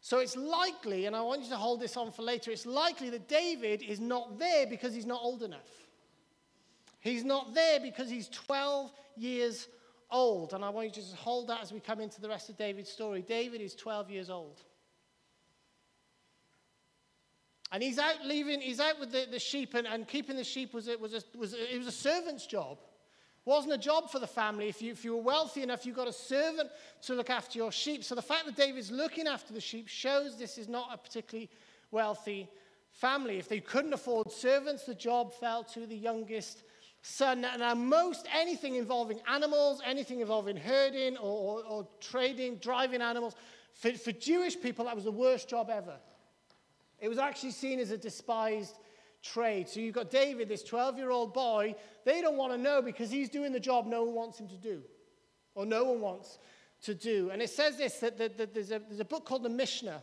So 0.00 0.20
it's 0.20 0.36
likely, 0.36 1.06
and 1.06 1.16
I 1.16 1.20
want 1.22 1.42
you 1.42 1.48
to 1.48 1.56
hold 1.56 1.80
this 1.80 1.96
on 1.96 2.12
for 2.12 2.22
later, 2.22 2.52
it's 2.52 2.64
likely 2.64 3.10
that 3.10 3.28
David 3.28 3.82
is 3.82 3.98
not 3.98 4.38
there 4.38 4.68
because 4.68 4.94
he's 4.94 5.04
not 5.04 5.20
old 5.20 5.42
enough. 5.42 5.87
He's 7.00 7.24
not 7.24 7.54
there 7.54 7.80
because 7.80 8.10
he's 8.10 8.28
12 8.28 8.92
years 9.16 9.68
old. 10.10 10.52
And 10.52 10.64
I 10.64 10.70
want 10.70 10.86
you 10.86 10.92
to 10.92 11.00
just 11.00 11.14
hold 11.16 11.48
that 11.48 11.62
as 11.62 11.72
we 11.72 11.80
come 11.80 12.00
into 12.00 12.20
the 12.20 12.28
rest 12.28 12.48
of 12.48 12.56
David's 12.56 12.90
story. 12.90 13.22
David 13.22 13.60
is 13.60 13.74
12 13.74 14.10
years 14.10 14.30
old. 14.30 14.60
And 17.70 17.82
he's 17.82 17.98
out 17.98 18.24
leaving, 18.24 18.60
he's 18.60 18.80
out 18.80 18.98
with 18.98 19.12
the, 19.12 19.26
the 19.30 19.38
sheep, 19.38 19.74
and, 19.74 19.86
and 19.86 20.08
keeping 20.08 20.36
the 20.36 20.44
sheep 20.44 20.72
was, 20.72 20.88
it 20.88 20.98
was, 20.98 21.12
a, 21.12 21.22
was 21.36 21.52
a, 21.52 21.74
it 21.74 21.78
was 21.78 21.86
a 21.86 21.92
servant's 21.92 22.46
job 22.46 22.78
wasn't 23.48 23.72
a 23.72 23.78
job 23.78 24.10
for 24.10 24.18
the 24.18 24.26
family. 24.26 24.68
If 24.68 24.82
you, 24.82 24.92
if 24.92 25.04
you 25.04 25.16
were 25.16 25.22
wealthy 25.22 25.62
enough, 25.62 25.86
you 25.86 25.94
got 25.94 26.06
a 26.06 26.12
servant 26.12 26.68
to 27.02 27.14
look 27.14 27.30
after 27.30 27.58
your 27.58 27.72
sheep. 27.72 28.04
So 28.04 28.14
the 28.14 28.20
fact 28.20 28.44
that 28.44 28.56
David's 28.56 28.90
looking 28.90 29.26
after 29.26 29.54
the 29.54 29.60
sheep 29.60 29.88
shows 29.88 30.38
this 30.38 30.58
is 30.58 30.68
not 30.68 30.90
a 30.92 30.98
particularly 30.98 31.48
wealthy 31.90 32.46
family. 32.90 33.38
If 33.38 33.48
they 33.48 33.60
couldn't 33.60 33.94
afford 33.94 34.30
servants, 34.30 34.84
the 34.84 34.94
job 34.94 35.32
fell 35.32 35.64
to 35.64 35.86
the 35.86 35.96
youngest 35.96 36.62
son. 37.08 37.40
Now, 37.40 37.74
most 37.74 38.26
anything 38.34 38.74
involving 38.74 39.20
animals, 39.26 39.80
anything 39.84 40.20
involving 40.20 40.56
herding 40.56 41.16
or, 41.16 41.60
or, 41.60 41.64
or 41.64 41.88
trading, 42.00 42.56
driving 42.56 43.00
animals, 43.00 43.34
for, 43.74 43.92
for 43.92 44.12
Jewish 44.12 44.60
people, 44.60 44.84
that 44.84 44.94
was 44.94 45.04
the 45.04 45.12
worst 45.12 45.48
job 45.48 45.70
ever. 45.70 45.96
It 47.00 47.08
was 47.08 47.18
actually 47.18 47.52
seen 47.52 47.78
as 47.78 47.90
a 47.90 47.98
despised 47.98 48.76
trade. 49.22 49.68
So 49.68 49.80
you've 49.80 49.94
got 49.94 50.10
David, 50.10 50.48
this 50.48 50.62
12 50.62 50.98
year 50.98 51.10
old 51.10 51.32
boy. 51.32 51.74
They 52.04 52.20
don't 52.20 52.36
want 52.36 52.52
to 52.52 52.58
know 52.58 52.82
because 52.82 53.10
he's 53.10 53.28
doing 53.28 53.52
the 53.52 53.60
job 53.60 53.86
no 53.86 54.04
one 54.04 54.14
wants 54.14 54.38
him 54.38 54.48
to 54.48 54.56
do, 54.56 54.82
or 55.54 55.64
no 55.64 55.84
one 55.84 56.00
wants 56.00 56.38
to 56.82 56.94
do. 56.94 57.30
And 57.30 57.40
it 57.40 57.50
says 57.50 57.76
this 57.76 57.98
that, 58.00 58.18
that, 58.18 58.36
that 58.36 58.54
there's, 58.54 58.70
a, 58.70 58.80
there's 58.80 59.00
a 59.00 59.04
book 59.04 59.24
called 59.24 59.44
the 59.44 59.48
Mishnah, 59.48 60.02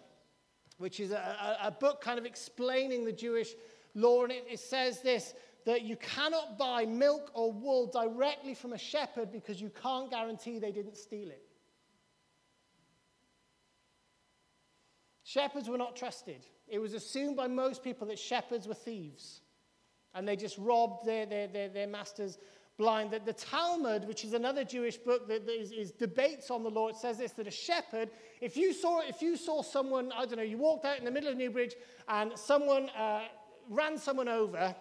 which 0.78 1.00
is 1.00 1.12
a, 1.12 1.58
a, 1.62 1.68
a 1.68 1.72
book 1.72 2.02
kind 2.02 2.18
of 2.18 2.26
explaining 2.26 3.06
the 3.06 3.14
Jewish 3.14 3.50
law. 3.94 4.24
And 4.24 4.32
it, 4.32 4.46
it 4.50 4.60
says 4.60 5.02
this 5.02 5.34
that 5.66 5.82
you 5.82 5.96
cannot 5.98 6.58
buy 6.58 6.86
milk 6.86 7.32
or 7.34 7.52
wool 7.52 7.88
directly 7.88 8.54
from 8.54 8.74
a 8.74 8.78
shepherd 8.78 9.32
because 9.32 9.60
you 9.60 9.72
can't 9.82 10.12
guarantee 10.12 10.60
they 10.60 10.72
didn't 10.72 10.96
steal 10.96 11.30
it. 11.30 11.42
Shepherds 15.24 15.68
were 15.68 15.78
not 15.78 15.96
trusted. 15.96 16.46
It 16.68 16.80
was 16.80 16.94
assumed 16.94 17.36
by 17.36 17.48
most 17.48 17.84
people 17.84 18.08
that 18.08 18.20
shepherds 18.20 18.68
were 18.68 18.76
thieves 18.76 19.42
and 20.14 20.28
they 20.28 20.36
just 20.36 20.58
robbed 20.60 21.06
their, 21.06 21.26
their, 21.26 21.48
their, 21.48 21.68
their 21.68 21.88
masters 21.88 22.38
blind. 22.78 23.10
The, 23.10 23.20
the 23.20 23.34
Talmud, 23.34 24.08
which 24.08 24.24
is 24.24 24.34
another 24.34 24.64
Jewish 24.64 24.98
book 24.98 25.28
that, 25.28 25.48
that 25.48 25.60
is, 25.60 25.72
is, 25.72 25.92
debates 25.92 26.52
on 26.52 26.62
the 26.62 26.70
law, 26.70 26.90
it 26.90 26.96
says 26.96 27.18
this 27.18 27.32
that 27.34 27.48
a 27.48 27.52
shepherd, 27.52 28.10
if 28.40 28.56
you 28.56 28.72
saw, 28.72 29.02
if 29.02 29.22
you 29.22 29.36
saw 29.36 29.64
someone, 29.64 30.12
I 30.16 30.26
don't 30.26 30.38
know, 30.38 30.44
you 30.44 30.58
walked 30.58 30.86
out 30.86 31.00
in 31.00 31.06
the 31.06 31.12
middle 31.12 31.30
of 31.30 31.38
Newbridge 31.38 31.74
and 32.08 32.38
someone 32.38 32.90
uh, 32.90 33.24
ran 33.68 33.98
someone 33.98 34.30
over 34.30 34.76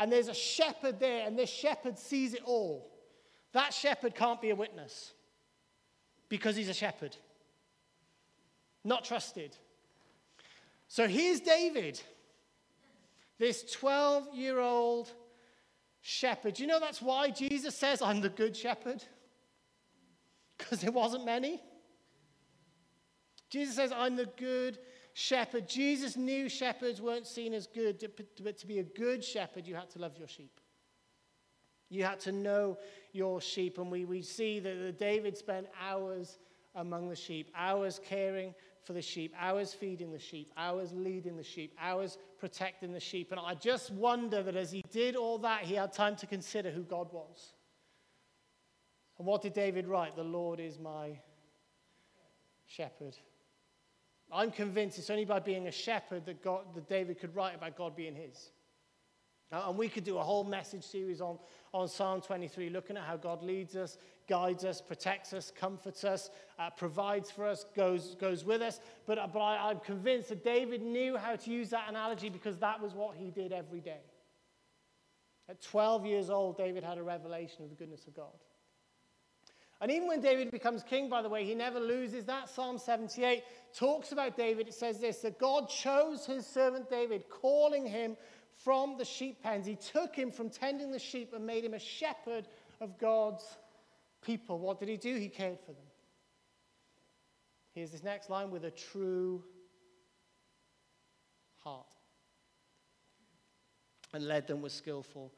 and 0.00 0.10
there's 0.10 0.28
a 0.28 0.34
shepherd 0.34 0.98
there 0.98 1.26
and 1.26 1.38
this 1.38 1.50
shepherd 1.50 1.98
sees 1.98 2.32
it 2.32 2.42
all, 2.44 2.90
that 3.52 3.74
shepherd 3.74 4.14
can't 4.14 4.40
be 4.40 4.48
a 4.50 4.56
witness 4.56 5.12
because 6.30 6.56
he's 6.56 6.70
a 6.70 6.74
shepherd. 6.74 7.14
Not 8.82 9.04
trusted. 9.04 9.56
So 10.88 11.06
here's 11.06 11.40
David, 11.40 12.00
this 13.38 13.70
12 13.72 14.34
year 14.34 14.58
old 14.58 15.12
shepherd. 16.00 16.58
You 16.58 16.66
know 16.66 16.80
that's 16.80 17.02
why 17.02 17.28
Jesus 17.28 17.76
says, 17.76 18.00
I'm 18.00 18.22
the 18.22 18.30
good 18.30 18.56
shepherd? 18.56 19.04
Because 20.56 20.80
there 20.80 20.92
wasn't 20.92 21.26
many. 21.26 21.60
Jesus 23.50 23.76
says, 23.76 23.92
I'm 23.92 24.16
the 24.16 24.30
good 24.38 24.78
shepherd. 25.14 25.68
Jesus 25.68 26.16
knew 26.16 26.48
shepherds 26.48 27.00
weren't 27.00 27.26
seen 27.26 27.54
as 27.54 27.66
good, 27.66 28.04
but 28.42 28.58
to 28.58 28.66
be 28.66 28.78
a 28.78 28.84
good 28.84 29.24
shepherd, 29.24 29.66
you 29.66 29.74
had 29.74 29.90
to 29.90 29.98
love 29.98 30.16
your 30.18 30.28
sheep. 30.28 30.60
You 31.88 32.04
had 32.04 32.20
to 32.20 32.32
know 32.32 32.78
your 33.12 33.40
sheep. 33.40 33.78
And 33.78 33.90
we, 33.90 34.04
we 34.04 34.22
see 34.22 34.60
that 34.60 34.98
David 34.98 35.36
spent 35.36 35.66
hours 35.80 36.38
among 36.74 37.08
the 37.08 37.16
sheep, 37.16 37.50
hours 37.56 38.00
caring 38.04 38.54
for 38.84 38.92
the 38.92 39.02
sheep, 39.02 39.34
hours 39.38 39.74
feeding 39.74 40.12
the 40.12 40.18
sheep, 40.18 40.52
hours 40.56 40.92
leading 40.92 41.36
the 41.36 41.42
sheep, 41.42 41.74
hours 41.80 42.16
protecting 42.38 42.92
the 42.92 43.00
sheep. 43.00 43.32
And 43.32 43.40
I 43.40 43.54
just 43.54 43.90
wonder 43.90 44.42
that 44.42 44.56
as 44.56 44.70
he 44.70 44.82
did 44.90 45.16
all 45.16 45.38
that, 45.38 45.62
he 45.62 45.74
had 45.74 45.92
time 45.92 46.16
to 46.16 46.26
consider 46.26 46.70
who 46.70 46.82
God 46.82 47.12
was. 47.12 47.54
And 49.18 49.26
what 49.26 49.42
did 49.42 49.52
David 49.52 49.86
write? 49.86 50.16
The 50.16 50.22
Lord 50.22 50.60
is 50.60 50.78
my 50.78 51.18
shepherd. 52.66 53.16
I'm 54.32 54.50
convinced 54.50 54.98
it's 54.98 55.10
only 55.10 55.24
by 55.24 55.40
being 55.40 55.66
a 55.66 55.72
shepherd 55.72 56.26
that, 56.26 56.42
God, 56.42 56.64
that 56.74 56.88
David 56.88 57.18
could 57.18 57.34
write 57.34 57.54
about 57.54 57.76
God 57.76 57.96
being 57.96 58.14
his. 58.14 58.50
And 59.52 59.76
we 59.76 59.88
could 59.88 60.04
do 60.04 60.18
a 60.18 60.22
whole 60.22 60.44
message 60.44 60.84
series 60.84 61.20
on, 61.20 61.36
on 61.74 61.88
Psalm 61.88 62.20
23, 62.20 62.70
looking 62.70 62.96
at 62.96 63.02
how 63.02 63.16
God 63.16 63.42
leads 63.42 63.74
us, 63.74 63.98
guides 64.28 64.64
us, 64.64 64.80
protects 64.80 65.32
us, 65.32 65.50
comforts 65.50 66.04
us, 66.04 66.30
uh, 66.60 66.70
provides 66.70 67.32
for 67.32 67.44
us, 67.46 67.66
goes, 67.74 68.14
goes 68.14 68.44
with 68.44 68.62
us. 68.62 68.78
But, 69.06 69.18
uh, 69.18 69.26
but 69.26 69.40
I, 69.40 69.70
I'm 69.70 69.80
convinced 69.80 70.28
that 70.28 70.44
David 70.44 70.82
knew 70.82 71.16
how 71.16 71.34
to 71.34 71.50
use 71.50 71.70
that 71.70 71.88
analogy 71.88 72.28
because 72.28 72.58
that 72.58 72.80
was 72.80 72.94
what 72.94 73.16
he 73.16 73.32
did 73.32 73.50
every 73.52 73.80
day. 73.80 74.02
At 75.48 75.60
12 75.60 76.06
years 76.06 76.30
old, 76.30 76.56
David 76.56 76.84
had 76.84 76.96
a 76.96 77.02
revelation 77.02 77.64
of 77.64 77.70
the 77.70 77.74
goodness 77.74 78.06
of 78.06 78.14
God. 78.14 78.38
And 79.80 79.90
even 79.90 80.08
when 80.08 80.20
David 80.20 80.50
becomes 80.50 80.82
king, 80.82 81.08
by 81.08 81.22
the 81.22 81.28
way, 81.28 81.44
he 81.44 81.54
never 81.54 81.80
loses 81.80 82.26
that. 82.26 82.50
Psalm 82.50 82.76
78 82.76 83.42
talks 83.74 84.12
about 84.12 84.36
David. 84.36 84.68
It 84.68 84.74
says 84.74 85.00
this 85.00 85.18
that 85.18 85.38
God 85.38 85.68
chose 85.68 86.26
his 86.26 86.46
servant 86.46 86.90
David, 86.90 87.24
calling 87.30 87.86
him 87.86 88.16
from 88.62 88.98
the 88.98 89.04
sheep 89.04 89.42
pens. 89.42 89.66
He 89.66 89.76
took 89.76 90.14
him 90.14 90.30
from 90.30 90.50
tending 90.50 90.92
the 90.92 90.98
sheep 90.98 91.32
and 91.32 91.46
made 91.46 91.64
him 91.64 91.72
a 91.72 91.78
shepherd 91.78 92.46
of 92.80 92.98
God's 92.98 93.44
people. 94.22 94.58
What 94.58 94.78
did 94.78 94.88
he 94.88 94.98
do? 94.98 95.16
He 95.16 95.28
cared 95.28 95.58
for 95.60 95.72
them. 95.72 95.84
Here's 97.72 97.92
this 97.92 98.02
next 98.02 98.28
line 98.28 98.50
with 98.50 98.64
a 98.64 98.70
true 98.70 99.42
heart 101.58 101.94
and 104.12 104.26
led 104.26 104.46
them 104.46 104.60
with 104.60 104.72
skillful 104.72 105.32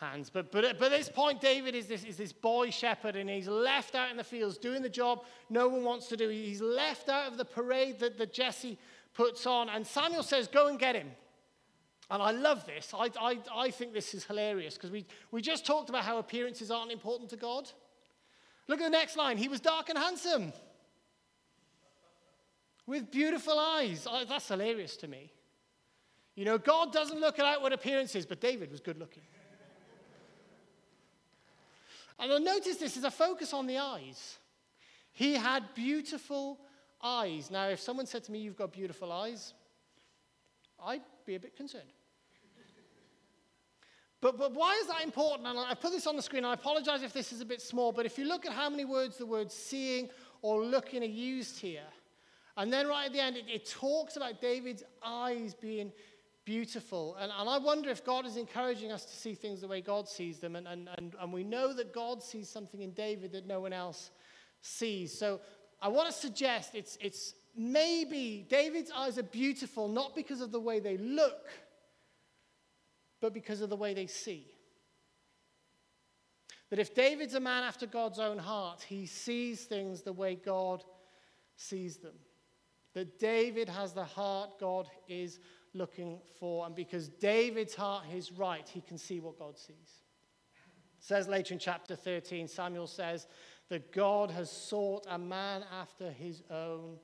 hands. 0.00 0.30
But, 0.30 0.50
but, 0.52 0.78
but 0.78 0.92
at 0.92 0.98
this 0.98 1.08
point, 1.08 1.40
David 1.40 1.74
is 1.74 1.86
this, 1.86 2.04
is 2.04 2.16
this 2.16 2.32
boy 2.32 2.70
shepherd, 2.70 3.16
and 3.16 3.28
he's 3.28 3.48
left 3.48 3.94
out 3.94 4.10
in 4.10 4.16
the 4.16 4.24
fields 4.24 4.58
doing 4.58 4.82
the 4.82 4.88
job 4.88 5.24
no 5.50 5.68
one 5.68 5.84
wants 5.84 6.08
to 6.08 6.16
do. 6.16 6.28
He's 6.28 6.60
left 6.60 7.08
out 7.08 7.30
of 7.30 7.38
the 7.38 7.44
parade 7.44 7.98
that, 8.00 8.18
that 8.18 8.32
Jesse 8.32 8.78
puts 9.14 9.46
on. 9.46 9.68
And 9.68 9.86
Samuel 9.86 10.22
says, 10.22 10.48
Go 10.48 10.68
and 10.68 10.78
get 10.78 10.94
him. 10.94 11.10
And 12.10 12.22
I 12.22 12.30
love 12.30 12.64
this. 12.64 12.94
I, 12.96 13.10
I, 13.20 13.38
I 13.54 13.70
think 13.70 13.92
this 13.92 14.14
is 14.14 14.24
hilarious 14.24 14.74
because 14.74 14.90
we, 14.90 15.04
we 15.30 15.42
just 15.42 15.66
talked 15.66 15.90
about 15.90 16.04
how 16.04 16.18
appearances 16.18 16.70
aren't 16.70 16.90
important 16.90 17.28
to 17.30 17.36
God. 17.36 17.70
Look 18.66 18.80
at 18.80 18.84
the 18.84 18.90
next 18.90 19.16
line. 19.16 19.36
He 19.36 19.48
was 19.48 19.60
dark 19.60 19.90
and 19.90 19.98
handsome 19.98 20.52
with 22.86 23.10
beautiful 23.10 23.58
eyes. 23.58 24.06
Oh, 24.10 24.24
that's 24.26 24.48
hilarious 24.48 24.96
to 24.98 25.08
me. 25.08 25.30
You 26.34 26.44
know, 26.44 26.56
God 26.56 26.92
doesn't 26.92 27.20
look 27.20 27.38
at 27.38 27.44
outward 27.44 27.72
appearances, 27.72 28.24
but 28.24 28.40
David 28.40 28.70
was 28.70 28.80
good 28.80 28.98
looking. 28.98 29.24
And 32.18 32.32
I'll 32.32 32.40
notice 32.40 32.76
this 32.76 32.96
is 32.96 33.04
a 33.04 33.10
focus 33.10 33.52
on 33.52 33.66
the 33.66 33.78
eyes. 33.78 34.38
He 35.12 35.34
had 35.34 35.74
beautiful 35.74 36.58
eyes. 37.02 37.50
Now, 37.50 37.68
if 37.68 37.80
someone 37.80 38.06
said 38.06 38.24
to 38.24 38.32
me, 38.32 38.38
You've 38.40 38.56
got 38.56 38.72
beautiful 38.72 39.12
eyes, 39.12 39.54
I'd 40.84 41.02
be 41.26 41.34
a 41.34 41.40
bit 41.40 41.56
concerned. 41.56 41.92
But, 44.20 44.36
but 44.36 44.52
why 44.52 44.76
is 44.80 44.88
that 44.88 45.04
important? 45.04 45.46
And 45.46 45.58
I 45.58 45.74
put 45.74 45.92
this 45.92 46.06
on 46.06 46.16
the 46.16 46.22
screen. 46.22 46.44
I 46.44 46.54
apologize 46.54 47.02
if 47.02 47.12
this 47.12 47.32
is 47.32 47.40
a 47.40 47.44
bit 47.44 47.62
small, 47.62 47.92
but 47.92 48.04
if 48.04 48.18
you 48.18 48.24
look 48.24 48.46
at 48.46 48.52
how 48.52 48.68
many 48.68 48.84
words 48.84 49.16
the 49.16 49.26
words 49.26 49.54
seeing 49.54 50.08
or 50.42 50.64
looking 50.64 51.02
are 51.02 51.06
used 51.06 51.60
here, 51.60 51.86
and 52.56 52.72
then 52.72 52.88
right 52.88 53.06
at 53.06 53.12
the 53.12 53.20
end, 53.20 53.36
it, 53.36 53.44
it 53.48 53.70
talks 53.70 54.16
about 54.16 54.40
David's 54.40 54.82
eyes 55.04 55.54
being 55.54 55.92
beautiful. 56.48 57.14
And, 57.20 57.30
and 57.38 57.46
I 57.46 57.58
wonder 57.58 57.90
if 57.90 58.02
God 58.02 58.24
is 58.24 58.38
encouraging 58.38 58.90
us 58.90 59.04
to 59.04 59.14
see 59.14 59.34
things 59.34 59.60
the 59.60 59.68
way 59.68 59.82
God 59.82 60.08
sees 60.08 60.38
them. 60.38 60.56
And, 60.56 60.66
and, 60.66 60.88
and, 60.96 61.14
and 61.20 61.30
we 61.30 61.44
know 61.44 61.74
that 61.74 61.92
God 61.92 62.22
sees 62.22 62.48
something 62.48 62.80
in 62.80 62.92
David 62.92 63.32
that 63.32 63.46
no 63.46 63.60
one 63.60 63.74
else 63.74 64.10
sees. 64.62 65.16
So 65.16 65.40
I 65.82 65.88
want 65.88 66.08
to 66.08 66.12
suggest 66.14 66.74
it's, 66.74 66.96
it's 67.02 67.34
maybe 67.54 68.46
David's 68.48 68.90
eyes 68.90 69.18
are 69.18 69.24
beautiful 69.24 69.88
not 69.88 70.16
because 70.16 70.40
of 70.40 70.50
the 70.50 70.58
way 70.58 70.80
they 70.80 70.96
look 70.96 71.50
but 73.20 73.34
because 73.34 73.60
of 73.60 73.68
the 73.68 73.76
way 73.76 73.92
they 73.92 74.06
see. 74.06 74.46
That 76.70 76.78
if 76.78 76.94
David's 76.94 77.34
a 77.34 77.40
man 77.40 77.62
after 77.62 77.86
God's 77.86 78.20
own 78.20 78.38
heart, 78.38 78.86
he 78.88 79.04
sees 79.04 79.64
things 79.64 80.00
the 80.00 80.14
way 80.14 80.34
God 80.34 80.82
sees 81.56 81.98
them. 81.98 82.14
That 82.94 83.18
David 83.18 83.68
has 83.68 83.92
the 83.92 84.04
heart 84.04 84.58
God 84.58 84.86
is 85.08 85.40
looking 85.74 86.20
for. 86.38 86.66
And 86.66 86.74
because 86.74 87.08
David's 87.08 87.74
heart 87.74 88.04
is 88.14 88.32
right, 88.32 88.68
he 88.68 88.80
can 88.80 88.98
see 88.98 89.20
what 89.20 89.38
God 89.38 89.58
sees. 89.58 90.02
It 90.98 91.04
says 91.04 91.28
later 91.28 91.54
in 91.54 91.60
chapter 91.60 91.94
13, 91.94 92.48
Samuel 92.48 92.86
says 92.86 93.26
that 93.68 93.92
God 93.92 94.30
has 94.30 94.50
sought 94.50 95.06
a 95.08 95.18
man 95.18 95.64
after 95.72 96.10
his 96.10 96.42
own 96.50 96.96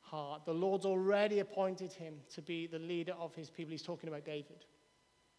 heart. 0.00 0.44
The 0.44 0.54
Lord's 0.54 0.86
already 0.86 1.38
appointed 1.38 1.92
him 1.92 2.14
to 2.34 2.42
be 2.42 2.66
the 2.66 2.78
leader 2.78 3.14
of 3.18 3.34
his 3.34 3.50
people. 3.50 3.70
He's 3.70 3.82
talking 3.82 4.08
about 4.08 4.24
David. 4.24 4.64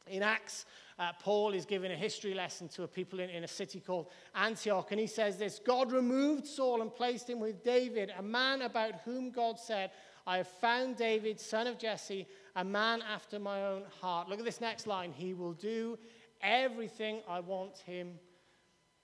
In 0.07 0.22
Acts, 0.22 0.65
uh, 1.00 1.12
Paul 1.19 1.53
is 1.53 1.65
giving 1.65 1.91
a 1.91 1.95
history 1.95 2.33
lesson 2.33 2.67
to 2.69 2.83
a 2.83 2.88
people 2.88 3.19
in, 3.19 3.29
in 3.29 3.43
a 3.43 3.48
city 3.48 3.79
called 3.79 4.07
Antioch, 4.36 4.91
and 4.91 5.00
he 5.00 5.07
says 5.07 5.38
this 5.38 5.60
God 5.65 5.91
removed 5.91 6.45
Saul 6.45 6.81
and 6.81 6.93
placed 6.93 7.29
him 7.29 7.39
with 7.39 7.63
David, 7.63 8.13
a 8.17 8.22
man 8.22 8.63
about 8.63 8.95
whom 9.05 9.31
God 9.31 9.60
said, 9.60 9.91
I 10.27 10.38
have 10.38 10.48
found 10.48 10.98
David, 10.98 11.39
son 11.39 11.67
of 11.67 11.77
Jesse, 11.77 12.27
a 12.55 12.63
man 12.63 13.01
after 13.01 13.39
my 13.39 13.65
own 13.65 13.83
heart. 14.01 14.29
Look 14.29 14.39
at 14.39 14.45
this 14.45 14.62
next 14.62 14.88
line. 14.88 15.12
He 15.12 15.33
will 15.33 15.53
do 15.53 15.98
everything 16.41 17.22
I 17.27 17.39
want 17.39 17.77
him 17.79 18.19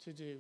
to 0.04 0.14
do. 0.14 0.38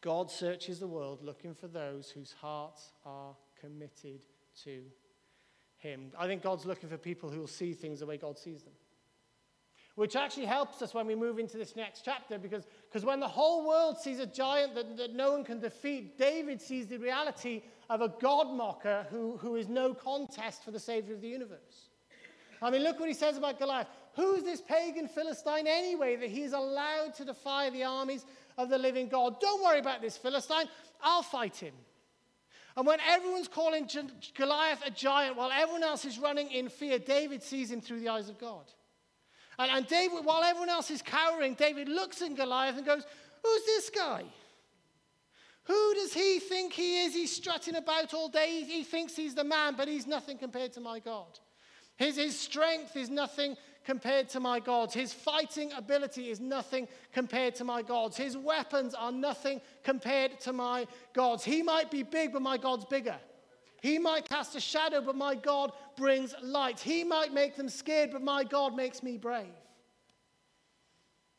God 0.00 0.30
searches 0.30 0.78
the 0.78 0.86
world 0.86 1.22
looking 1.22 1.54
for 1.54 1.68
those 1.68 2.10
whose 2.10 2.32
hearts 2.32 2.92
are 3.04 3.34
committed 3.60 4.20
to 4.64 4.82
him. 5.76 6.12
I 6.18 6.26
think 6.26 6.42
God's 6.42 6.66
looking 6.66 6.88
for 6.88 6.96
people 6.96 7.30
who 7.30 7.40
will 7.40 7.46
see 7.48 7.72
things 7.74 8.00
the 8.00 8.06
way 8.06 8.16
God 8.16 8.38
sees 8.38 8.62
them 8.62 8.74
which 9.98 10.14
actually 10.14 10.46
helps 10.46 10.80
us 10.80 10.94
when 10.94 11.08
we 11.08 11.16
move 11.16 11.40
into 11.40 11.56
this 11.56 11.74
next 11.74 12.02
chapter 12.04 12.38
because 12.38 12.68
because 12.84 13.04
when 13.04 13.18
the 13.18 13.26
whole 13.26 13.66
world 13.66 13.98
sees 13.98 14.20
a 14.20 14.26
giant 14.26 14.76
that, 14.76 14.96
that 14.96 15.12
no 15.12 15.32
one 15.32 15.42
can 15.42 15.58
defeat, 15.58 16.16
David 16.16 16.62
sees 16.62 16.86
the 16.86 16.98
reality 16.98 17.62
of 17.90 18.00
a 18.00 18.14
God 18.20 18.46
mocker 18.54 19.08
who, 19.10 19.36
who 19.38 19.56
is 19.56 19.66
no 19.66 19.92
contest 19.92 20.64
for 20.64 20.70
the 20.70 20.78
Savior 20.78 21.16
of 21.16 21.20
the 21.20 21.26
universe. 21.26 21.88
I 22.62 22.70
mean, 22.70 22.84
look 22.84 23.00
what 23.00 23.08
he 23.08 23.14
says 23.14 23.36
about 23.36 23.58
Goliath. 23.58 23.88
Who's 24.14 24.44
this 24.44 24.60
pagan 24.60 25.08
Philistine 25.08 25.66
anyway 25.66 26.14
that 26.14 26.30
he's 26.30 26.52
allowed 26.52 27.14
to 27.16 27.24
defy 27.24 27.68
the 27.70 27.82
armies 27.82 28.24
of 28.56 28.68
the 28.68 28.78
living 28.78 29.08
God? 29.08 29.40
Don't 29.40 29.64
worry 29.64 29.80
about 29.80 30.00
this 30.00 30.16
Philistine. 30.16 30.68
I'll 31.02 31.24
fight 31.24 31.56
him. 31.56 31.74
And 32.76 32.86
when 32.86 33.00
everyone's 33.00 33.48
calling 33.48 33.90
Goliath 34.36 34.86
a 34.86 34.92
giant 34.92 35.34
while 35.34 35.50
everyone 35.50 35.82
else 35.82 36.04
is 36.04 36.20
running 36.20 36.52
in 36.52 36.68
fear, 36.68 37.00
David 37.00 37.42
sees 37.42 37.72
him 37.72 37.80
through 37.80 37.98
the 37.98 38.10
eyes 38.10 38.28
of 38.28 38.38
God. 38.38 38.70
And, 39.58 39.70
and 39.70 39.86
David, 39.86 40.24
while 40.24 40.44
everyone 40.44 40.68
else 40.68 40.90
is 40.90 41.02
cowering, 41.02 41.54
David 41.54 41.88
looks 41.88 42.22
at 42.22 42.34
Goliath 42.34 42.76
and 42.76 42.86
goes, 42.86 43.04
Who's 43.42 43.64
this 43.64 43.90
guy? 43.90 44.24
Who 45.64 45.94
does 45.94 46.14
he 46.14 46.38
think 46.38 46.72
he 46.72 47.04
is? 47.04 47.14
He's 47.14 47.34
strutting 47.34 47.76
about 47.76 48.14
all 48.14 48.28
day. 48.28 48.64
He 48.66 48.84
thinks 48.84 49.14
he's 49.14 49.34
the 49.34 49.44
man, 49.44 49.74
but 49.76 49.86
he's 49.86 50.06
nothing 50.06 50.38
compared 50.38 50.72
to 50.74 50.80
my 50.80 50.98
God. 50.98 51.38
His, 51.96 52.16
his 52.16 52.38
strength 52.38 52.96
is 52.96 53.10
nothing 53.10 53.56
compared 53.84 54.28
to 54.30 54.40
my 54.40 54.60
God's. 54.60 54.94
His 54.94 55.12
fighting 55.12 55.72
ability 55.72 56.30
is 56.30 56.40
nothing 56.40 56.88
compared 57.12 57.54
to 57.56 57.64
my 57.64 57.82
God's. 57.82 58.16
His 58.16 58.36
weapons 58.36 58.94
are 58.94 59.12
nothing 59.12 59.60
compared 59.82 60.40
to 60.40 60.52
my 60.52 60.86
God's. 61.12 61.44
He 61.44 61.62
might 61.62 61.90
be 61.90 62.02
big, 62.02 62.32
but 62.32 62.42
my 62.42 62.56
God's 62.56 62.84
bigger. 62.84 63.16
He 63.80 63.98
might 63.98 64.28
cast 64.28 64.56
a 64.56 64.60
shadow, 64.60 65.00
but 65.00 65.16
my 65.16 65.34
God 65.34 65.72
brings 65.96 66.34
light. 66.42 66.80
He 66.80 67.04
might 67.04 67.32
make 67.32 67.56
them 67.56 67.68
scared, 67.68 68.10
but 68.12 68.22
my 68.22 68.44
God 68.44 68.74
makes 68.74 69.02
me 69.02 69.16
brave. 69.16 69.46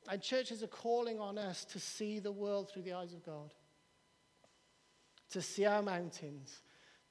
And 0.07 0.21
churches 0.21 0.63
are 0.63 0.67
calling 0.67 1.19
on 1.19 1.37
us 1.37 1.65
to 1.65 1.79
see 1.79 2.19
the 2.19 2.31
world 2.31 2.69
through 2.69 2.83
the 2.83 2.93
eyes 2.93 3.13
of 3.13 3.25
God 3.25 3.53
to 5.31 5.41
see 5.41 5.65
our 5.65 5.81
mountains, 5.81 6.61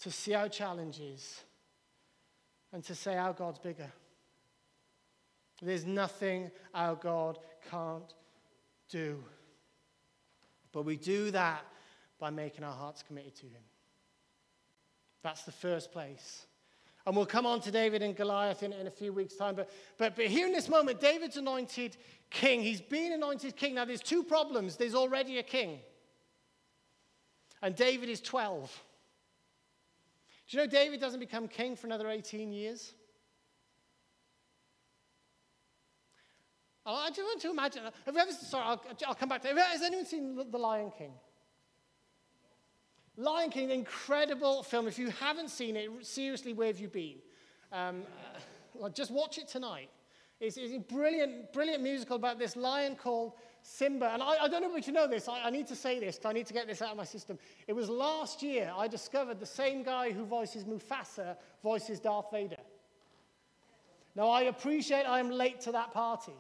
to 0.01 0.11
see 0.11 0.35
our 0.35 0.49
challenges, 0.49 1.45
and 2.73 2.85
to 2.85 2.95
say 2.95 3.17
our 3.17 3.33
God's 3.33 3.59
bigger. 3.59 3.91
There's 5.63 5.87
nothing 5.87 6.51
our 6.75 6.95
God 6.95 7.39
can't 7.71 8.15
do. 8.89 9.23
But 10.73 10.85
we 10.85 10.97
do 10.97 11.31
that 11.31 11.65
by 12.19 12.31
making 12.31 12.65
our 12.65 12.75
hearts 12.75 13.03
committed 13.03 13.35
to 13.37 13.47
Him. 13.47 13.63
That's 15.23 15.43
the 15.43 15.53
first 15.53 15.93
place. 15.93 16.47
And 17.07 17.17
we'll 17.17 17.27
come 17.27 17.47
on 17.47 17.61
to 17.63 17.71
David 17.71 18.03
and 18.03 18.15
Goliath 18.15 18.63
in, 18.63 18.73
in 18.73 18.87
a 18.87 18.91
few 18.91 19.13
weeks' 19.13 19.35
time. 19.35 19.55
But, 19.55 19.71
but, 19.97 20.15
but 20.15 20.27
here 20.27 20.47
in 20.47 20.53
this 20.53 20.69
moment, 20.69 21.01
David's 21.01 21.37
anointed 21.37 21.97
king. 22.31 22.61
He's 22.61 22.83
been 22.83 23.13
anointed 23.13 23.57
king. 23.57 23.75
Now, 23.75 23.85
there's 23.85 24.03
two 24.03 24.23
problems. 24.23 24.77
There's 24.77 24.95
already 24.95 25.39
a 25.39 25.43
king 25.43 25.81
and 27.63 27.75
David 27.75 28.09
is 28.09 28.21
12. 28.21 28.83
Do 30.49 30.57
you 30.57 30.63
know 30.63 30.71
David 30.71 31.01
doesn't 31.01 31.21
become 31.21 31.49
king 31.49 31.77
for 31.77 31.87
another 31.87 32.09
18 32.09 32.53
years? 32.53 32.95
I 36.87 37.11
just 37.11 37.21
want 37.21 37.41
to 37.43 37.51
imagine. 37.51 37.83
Have 38.07 38.15
you 38.15 38.21
ever, 38.21 38.33
sorry, 38.33 38.65
I'll, 38.65 38.83
I'll 39.07 39.15
come 39.15 39.29
back 39.29 39.43
to. 39.43 39.49
Has 39.49 39.83
anyone 39.83 40.07
seen 40.07 40.43
The 40.51 40.59
Lion 40.59 40.91
King? 40.97 41.13
Lion 43.19 43.51
King, 43.51 43.71
incredible 43.71 44.63
film. 44.63 44.87
If 44.87 44.97
you 44.97 45.11
haven't 45.11 45.49
seen 45.51 45.75
it, 45.75 45.91
seriously, 46.03 46.53
where 46.53 46.69
have 46.69 46.79
you 46.79 46.87
been? 46.87 47.17
Um, 47.73 48.05
uh, 48.81 48.89
just 48.91 49.11
watch 49.11 49.39
it 49.39 49.49
tonight. 49.49 49.91
It's, 50.39 50.57
it's, 50.57 50.73
a 50.73 50.79
brilliant, 50.79 51.53
brilliant 51.53 51.83
musical 51.83 52.15
about 52.15 52.39
this 52.39 52.55
lion 52.55 52.95
called 52.95 53.33
Simba. 53.61 54.11
And 54.15 54.23
I, 54.23 54.45
I 54.45 54.49
don't 54.49 54.63
know 54.63 54.77
if 54.77 54.87
you 54.87 54.93
know 54.93 55.09
this. 55.09 55.29
I, 55.29 55.43
I 55.47 55.51
need 55.51 55.67
to 55.67 55.75
say 55.75 55.99
this 55.99 56.21
I 56.25 56.33
need 56.33 56.47
to 56.47 56.55
get 56.55 56.69
this 56.69 56.81
out 56.81 56.93
of 56.93 56.97
my 56.97 57.05
system. 57.05 57.41
It 57.67 57.73
was 57.73 57.89
last 57.89 58.41
year 58.41 58.73
I 58.77 58.87
discovered 58.87 59.41
the 59.41 59.47
same 59.47 59.83
guy 59.83 60.13
who 60.13 60.25
voices 60.25 60.63
Mufasa 60.63 61.37
voices 61.61 61.99
Darth 61.99 62.31
Vader. 62.31 62.63
Now, 64.15 64.29
I 64.29 64.43
appreciate 64.43 65.07
I'm 65.07 65.31
late 65.31 65.61
to 65.63 65.73
that 65.73 65.93
party. 65.93 66.35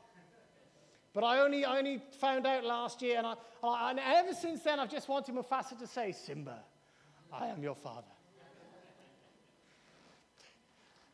But 1.12 1.24
I 1.24 1.40
only, 1.40 1.64
I 1.64 1.78
only 1.78 2.00
found 2.20 2.46
out 2.46 2.64
last 2.64 3.02
year, 3.02 3.18
and, 3.18 3.26
I, 3.26 3.90
and 3.90 3.98
ever 3.98 4.32
since 4.32 4.62
then, 4.62 4.78
I've 4.78 4.90
just 4.90 5.08
wanted 5.08 5.34
Mufasa 5.34 5.76
to 5.78 5.86
say, 5.86 6.12
Simba, 6.12 6.60
I 7.32 7.46
am 7.46 7.62
your 7.62 7.74
father. 7.74 8.06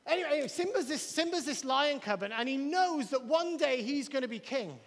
Anyway, 0.06 0.46
Simba's, 0.48 0.86
this, 0.86 1.02
Simba's 1.02 1.46
this 1.46 1.64
lion 1.64 1.98
cub, 1.98 2.22
and 2.22 2.48
he 2.48 2.58
knows 2.58 3.08
that 3.10 3.24
one 3.24 3.56
day 3.56 3.82
he's 3.82 4.08
going 4.08 4.22
to 4.22 4.28
be 4.28 4.38
king. 4.38 4.78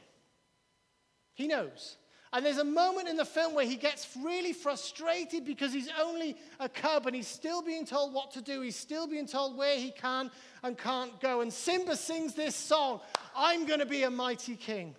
He 1.34 1.48
knows. 1.48 1.98
And 2.34 2.46
there's 2.46 2.58
a 2.58 2.64
moment 2.64 3.08
in 3.08 3.16
the 3.16 3.26
film 3.26 3.56
where 3.56 3.66
he 3.66 3.78
gets 3.78 4.08
really 4.22 4.54
frustrated 4.54 5.46
because 5.46 5.72
he's 5.72 5.90
only 6.00 6.36
a 6.60 6.68
cub 6.68 7.08
and 7.08 7.16
he's 7.16 7.28
still 7.28 7.62
being 7.62 7.86
told 7.86 8.14
what 8.14 8.32
to 8.32 8.42
do. 8.42 8.62
He's 8.62 8.76
still 8.76 9.08
being 9.08 9.26
told 9.26 9.58
where 9.58 9.78
he 9.78 9.92
can 9.92 10.30
and 10.62 10.78
can't 10.78 11.20
go. 11.22 11.42
And 11.42 11.52
Simba 11.52 11.96
sings 11.96 12.34
this 12.34 12.56
song 12.56 13.00
I'm 13.36 13.66
going 13.66 13.80
to 13.80 13.86
be 13.86 14.04
a 14.04 14.12
mighty 14.12 14.56
king. 14.56 14.96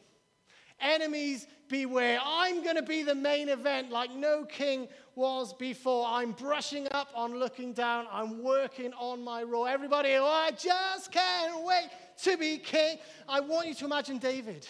Enemies 0.80 1.46
beware. 1.68 2.18
I'm 2.24 2.62
going 2.62 2.76
to 2.76 2.82
be 2.82 3.02
the 3.02 3.14
main 3.14 3.48
event 3.48 3.90
like 3.90 4.14
no 4.14 4.44
king 4.44 4.88
was 5.14 5.52
before. 5.52 6.06
I'm 6.06 6.32
brushing 6.32 6.86
up 6.92 7.08
on 7.14 7.38
looking 7.38 7.72
down. 7.72 8.06
I'm 8.10 8.42
working 8.42 8.92
on 8.94 9.22
my 9.22 9.42
roar. 9.42 9.68
Everybody, 9.68 10.14
oh, 10.14 10.24
I 10.24 10.50
just 10.52 11.10
can't 11.10 11.64
wait 11.64 11.88
to 12.22 12.36
be 12.36 12.58
king. 12.58 12.98
I 13.28 13.40
want 13.40 13.68
you 13.68 13.74
to 13.74 13.84
imagine 13.84 14.18
David. 14.18 14.66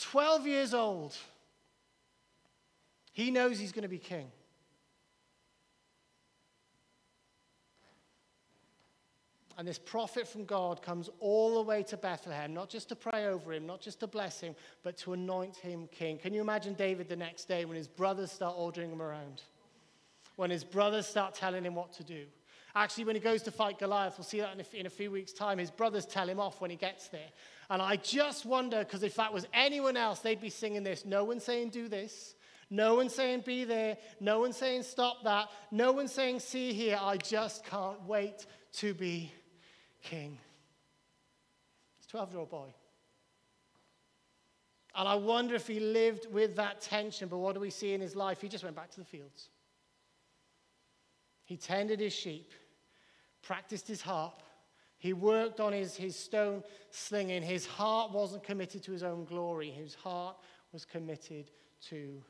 12 0.00 0.46
years 0.46 0.74
old. 0.74 1.14
He 3.12 3.30
knows 3.30 3.58
he's 3.58 3.72
going 3.72 3.82
to 3.82 3.88
be 3.88 3.98
king. 3.98 4.30
And 9.58 9.68
this 9.68 9.78
prophet 9.78 10.26
from 10.26 10.44
God 10.44 10.82
comes 10.82 11.10
all 11.20 11.54
the 11.54 11.62
way 11.62 11.82
to 11.84 11.96
Bethlehem, 11.96 12.54
not 12.54 12.70
just 12.70 12.88
to 12.88 12.96
pray 12.96 13.26
over 13.26 13.52
him, 13.52 13.66
not 13.66 13.80
just 13.80 14.00
to 14.00 14.06
bless 14.06 14.40
him, 14.40 14.54
but 14.82 14.96
to 14.98 15.12
anoint 15.12 15.56
him 15.56 15.88
king. 15.92 16.18
Can 16.18 16.32
you 16.32 16.40
imagine 16.40 16.74
David 16.74 17.08
the 17.08 17.16
next 17.16 17.48
day 17.48 17.64
when 17.64 17.76
his 17.76 17.88
brothers 17.88 18.32
start 18.32 18.54
ordering 18.56 18.90
him 18.90 19.02
around? 19.02 19.42
When 20.36 20.50
his 20.50 20.64
brothers 20.64 21.06
start 21.06 21.34
telling 21.34 21.64
him 21.64 21.74
what 21.74 21.92
to 21.94 22.04
do? 22.04 22.24
Actually, 22.74 23.04
when 23.04 23.16
he 23.16 23.20
goes 23.20 23.42
to 23.42 23.50
fight 23.50 23.78
Goliath, 23.78 24.16
we'll 24.16 24.24
see 24.24 24.40
that 24.40 24.54
in 24.54 24.60
a, 24.60 24.80
in 24.80 24.86
a 24.86 24.90
few 24.90 25.10
weeks' 25.10 25.32
time, 25.32 25.58
his 25.58 25.70
brothers 25.70 26.06
tell 26.06 26.26
him 26.26 26.40
off 26.40 26.60
when 26.60 26.70
he 26.70 26.76
gets 26.76 27.08
there. 27.08 27.28
And 27.68 27.82
I 27.82 27.96
just 27.96 28.46
wonder, 28.46 28.78
because 28.78 29.02
if 29.02 29.16
that 29.16 29.32
was 29.32 29.46
anyone 29.52 29.98
else, 29.98 30.20
they'd 30.20 30.40
be 30.40 30.48
singing 30.48 30.82
this. 30.82 31.04
No 31.04 31.24
one 31.24 31.40
saying, 31.40 31.68
do 31.68 31.88
this. 31.88 32.34
No 32.70 32.94
one 32.94 33.10
saying, 33.10 33.42
be 33.44 33.64
there. 33.64 33.98
No 34.20 34.40
one 34.40 34.54
saying, 34.54 34.84
stop 34.84 35.24
that. 35.24 35.48
No 35.70 35.92
one 35.92 36.08
saying, 36.08 36.40
see 36.40 36.72
here. 36.72 36.98
I 36.98 37.18
just 37.18 37.66
can't 37.66 38.02
wait 38.06 38.46
to 38.74 38.94
be 38.94 39.30
king. 40.02 40.38
It's 41.98 42.06
a 42.06 42.10
12 42.10 42.30
year 42.30 42.40
old 42.40 42.50
boy. 42.50 42.74
And 44.94 45.08
I 45.08 45.14
wonder 45.14 45.54
if 45.54 45.66
he 45.66 45.80
lived 45.80 46.30
with 46.30 46.56
that 46.56 46.80
tension, 46.82 47.28
but 47.28 47.38
what 47.38 47.54
do 47.54 47.60
we 47.60 47.70
see 47.70 47.94
in 47.94 48.00
his 48.00 48.14
life? 48.14 48.40
He 48.42 48.48
just 48.48 48.62
went 48.62 48.76
back 48.76 48.90
to 48.90 49.00
the 49.00 49.06
fields. 49.06 49.48
He 51.44 51.56
tended 51.56 52.00
his 52.00 52.12
sheep 52.12 52.52
practiced 53.42 53.88
his 53.88 54.00
harp. 54.00 54.42
He 54.98 55.12
worked 55.12 55.60
on 55.60 55.72
his, 55.72 55.96
his 55.96 56.16
stone 56.16 56.62
slinging. 56.90 57.42
His 57.42 57.66
heart 57.66 58.12
wasn't 58.12 58.44
committed 58.44 58.82
to 58.84 58.92
his 58.92 59.02
own 59.02 59.24
glory, 59.24 59.70
his 59.70 59.94
heart 59.94 60.36
was 60.72 60.84
committed 60.84 61.50
to 61.88 62.22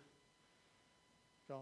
God. 1.49 1.61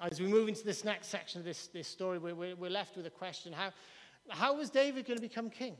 As 0.00 0.20
we 0.20 0.26
move 0.26 0.48
into 0.48 0.64
this 0.64 0.84
next 0.84 1.08
section 1.08 1.40
of 1.40 1.44
this, 1.44 1.68
this 1.68 1.86
story, 1.86 2.18
we're, 2.18 2.56
we're 2.56 2.70
left 2.70 2.96
with 2.96 3.06
a 3.06 3.10
question 3.10 3.52
how, 3.52 3.70
how 4.28 4.56
was 4.56 4.70
David 4.70 5.06
going 5.06 5.18
to 5.18 5.22
become 5.22 5.50
king? 5.50 5.76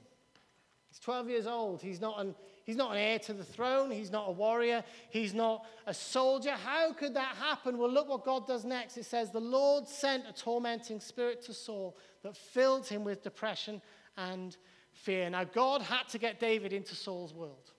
He's 0.93 0.99
12 0.99 1.31
years 1.31 1.47
old. 1.47 1.81
He's 1.81 2.03
not, 2.03 2.21
an, 2.21 2.35
he's 2.65 2.77
not 2.77 2.93
an 2.93 2.99
heir 2.99 3.19
to 3.21 3.33
the 3.33 3.45
throne. 3.45 3.91
He's 3.91 4.11
not 4.11 4.29
a 4.29 4.33
warrior. 4.33 4.85
He's 5.09 5.33
not 5.33 5.65
a 5.87 5.95
soldier. 5.95 6.51
How 6.51 6.93
could 6.93 7.15
that 7.15 7.37
happen? 7.37 7.79
Well, 7.79 7.91
look 7.91 8.11
what 8.11 8.27
God 8.27 8.47
does 8.47 8.67
next. 8.67 8.99
It 8.99 9.07
says, 9.07 9.31
The 9.31 9.41
Lord 9.41 9.89
sent 9.89 10.25
a 10.29 10.35
tormenting 10.35 11.01
spirit 11.01 11.41
to 11.47 11.55
Saul 11.55 11.97
that 12.23 12.37
filled 12.37 12.87
him 12.87 13.05
with 13.05 13.23
depression 13.23 13.81
and 14.19 14.55
fear. 14.93 15.31
Now, 15.31 15.45
God 15.45 15.81
had 15.81 16.09
to 16.09 16.19
get 16.19 16.39
David 16.39 16.75
into 16.75 16.95
Saul's 16.95 17.33
world. 17.33 17.73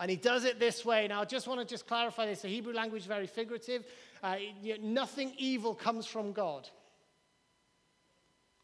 And 0.00 0.08
he 0.08 0.16
does 0.16 0.44
it 0.44 0.60
this 0.60 0.84
way. 0.84 1.08
Now, 1.08 1.22
I 1.22 1.24
just 1.24 1.48
want 1.48 1.58
to 1.58 1.66
just 1.66 1.88
clarify 1.88 2.26
this. 2.26 2.42
The 2.42 2.48
Hebrew 2.48 2.72
language 2.72 3.02
is 3.02 3.08
very 3.08 3.26
figurative. 3.26 3.84
Uh, 4.22 4.36
nothing 4.80 5.32
evil 5.38 5.74
comes 5.74 6.06
from 6.06 6.32
God. 6.32 6.68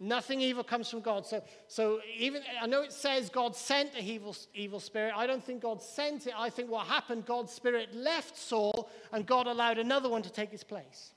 Nothing 0.01 0.41
evil 0.41 0.65
comes 0.65 0.91
from 0.91 1.01
God. 1.01 1.25
So, 1.25 1.43
so 1.69 2.01
even 2.19 2.43
I 2.61 2.67
know 2.67 2.83
it 2.83 2.93
says 2.93 3.31
God 3.31 3.55
sent 3.55 3.95
a 3.95 4.03
evil, 4.03 4.37
evil 4.55 4.81
spirit. 4.81 5.15
I 5.17 5.27
don't 5.27 5.43
think 5.43 5.63
God 5.63 5.81
sent 5.83 6.27
it. 6.27 6.35
I 6.37 6.51
think 6.51 6.71
what 6.71 6.87
happened, 6.87 7.27
God's 7.27 7.53
spirit 7.53 7.95
left 7.95 8.37
Saul 8.37 8.91
and 9.13 9.25
God 9.25 9.47
allowed 9.47 9.79
another 9.79 10.09
one 10.09 10.23
to 10.23 10.31
take 10.31 10.51
his 10.51 10.65
place. 10.65 11.13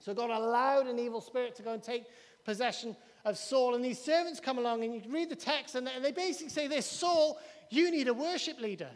So 0.00 0.12
God 0.12 0.30
allowed 0.30 0.86
an 0.86 0.98
evil 0.98 1.20
spirit 1.20 1.54
to 1.56 1.62
go 1.62 1.72
and 1.72 1.82
take 1.82 2.04
possession 2.44 2.96
of 3.24 3.38
Saul. 3.38 3.74
And 3.74 3.84
these 3.84 4.00
servants 4.00 4.40
come 4.40 4.58
along 4.58 4.82
and 4.82 4.94
you 4.94 5.02
read 5.08 5.30
the 5.30 5.36
text 5.36 5.76
and 5.76 5.88
they 6.02 6.12
basically 6.12 6.50
say 6.50 6.66
this 6.66 6.84
Saul, 6.84 7.38
you 7.70 7.90
need 7.92 8.08
a 8.08 8.14
worship 8.14 8.60
leader. 8.60 8.90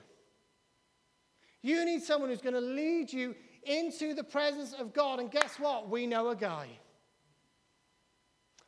You 1.63 1.85
need 1.85 2.03
someone 2.03 2.31
who's 2.31 2.43
going 2.43 2.55
to 2.55 2.61
lead 2.61 3.13
you 3.13 3.35
into 3.67 4.15
the 4.15 4.25
presence 4.25 4.73
of 4.73 4.93
God. 4.93 5.21
And 5.21 5.31
guess 5.31 5.59
what? 5.59 5.89
We 5.89 6.07
know 6.07 6.29
a 6.29 6.37
guy. 6.37 6.69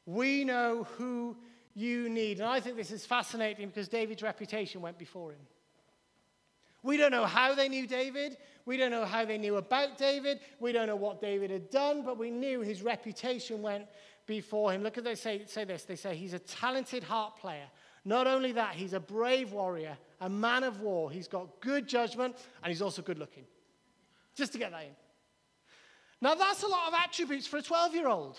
We 0.04 0.44
know 0.44 0.86
who 0.96 1.36
you 1.74 2.08
need. 2.08 2.38
And 2.38 2.48
I 2.48 2.60
think 2.60 2.76
this 2.76 2.90
is 2.90 3.04
fascinating 3.04 3.68
because 3.68 3.88
David's 3.88 4.22
reputation 4.22 4.80
went 4.80 4.98
before 4.98 5.32
him. 5.32 5.40
We 6.82 6.96
don't 6.96 7.10
know 7.10 7.26
how 7.26 7.54
they 7.54 7.68
knew 7.68 7.86
David. 7.86 8.36
We 8.64 8.76
don't 8.76 8.92
know 8.92 9.04
how 9.04 9.24
they 9.24 9.38
knew 9.38 9.56
about 9.56 9.98
David. 9.98 10.40
We 10.60 10.72
don't 10.72 10.86
know 10.86 10.96
what 10.96 11.20
David 11.20 11.50
had 11.50 11.70
done, 11.70 12.04
but 12.04 12.16
we 12.16 12.30
knew 12.30 12.60
his 12.60 12.82
reputation 12.82 13.60
went 13.60 13.86
before 14.26 14.72
him. 14.72 14.82
Look 14.82 14.96
at 14.96 15.04
they 15.04 15.16
say, 15.16 15.42
say 15.46 15.64
this. 15.64 15.82
They 15.82 15.96
say 15.96 16.14
he's 16.14 16.34
a 16.34 16.38
talented 16.38 17.02
harp 17.02 17.38
player. 17.38 17.66
Not 18.04 18.28
only 18.28 18.52
that, 18.52 18.74
he's 18.74 18.92
a 18.92 19.00
brave 19.00 19.52
warrior, 19.52 19.98
a 20.20 20.30
man 20.30 20.62
of 20.62 20.80
war. 20.80 21.10
He's 21.10 21.26
got 21.26 21.60
good 21.60 21.88
judgment, 21.88 22.36
and 22.62 22.70
he's 22.70 22.82
also 22.82 23.02
good 23.02 23.18
looking. 23.18 23.44
Just 24.36 24.52
to 24.52 24.58
get 24.58 24.70
that 24.70 24.82
in. 24.82 24.94
Now, 26.20 26.34
that's 26.34 26.62
a 26.62 26.68
lot 26.68 26.88
of 26.88 26.94
attributes 26.94 27.46
for 27.46 27.56
a 27.56 27.62
12 27.62 27.94
year 27.94 28.08
old. 28.08 28.38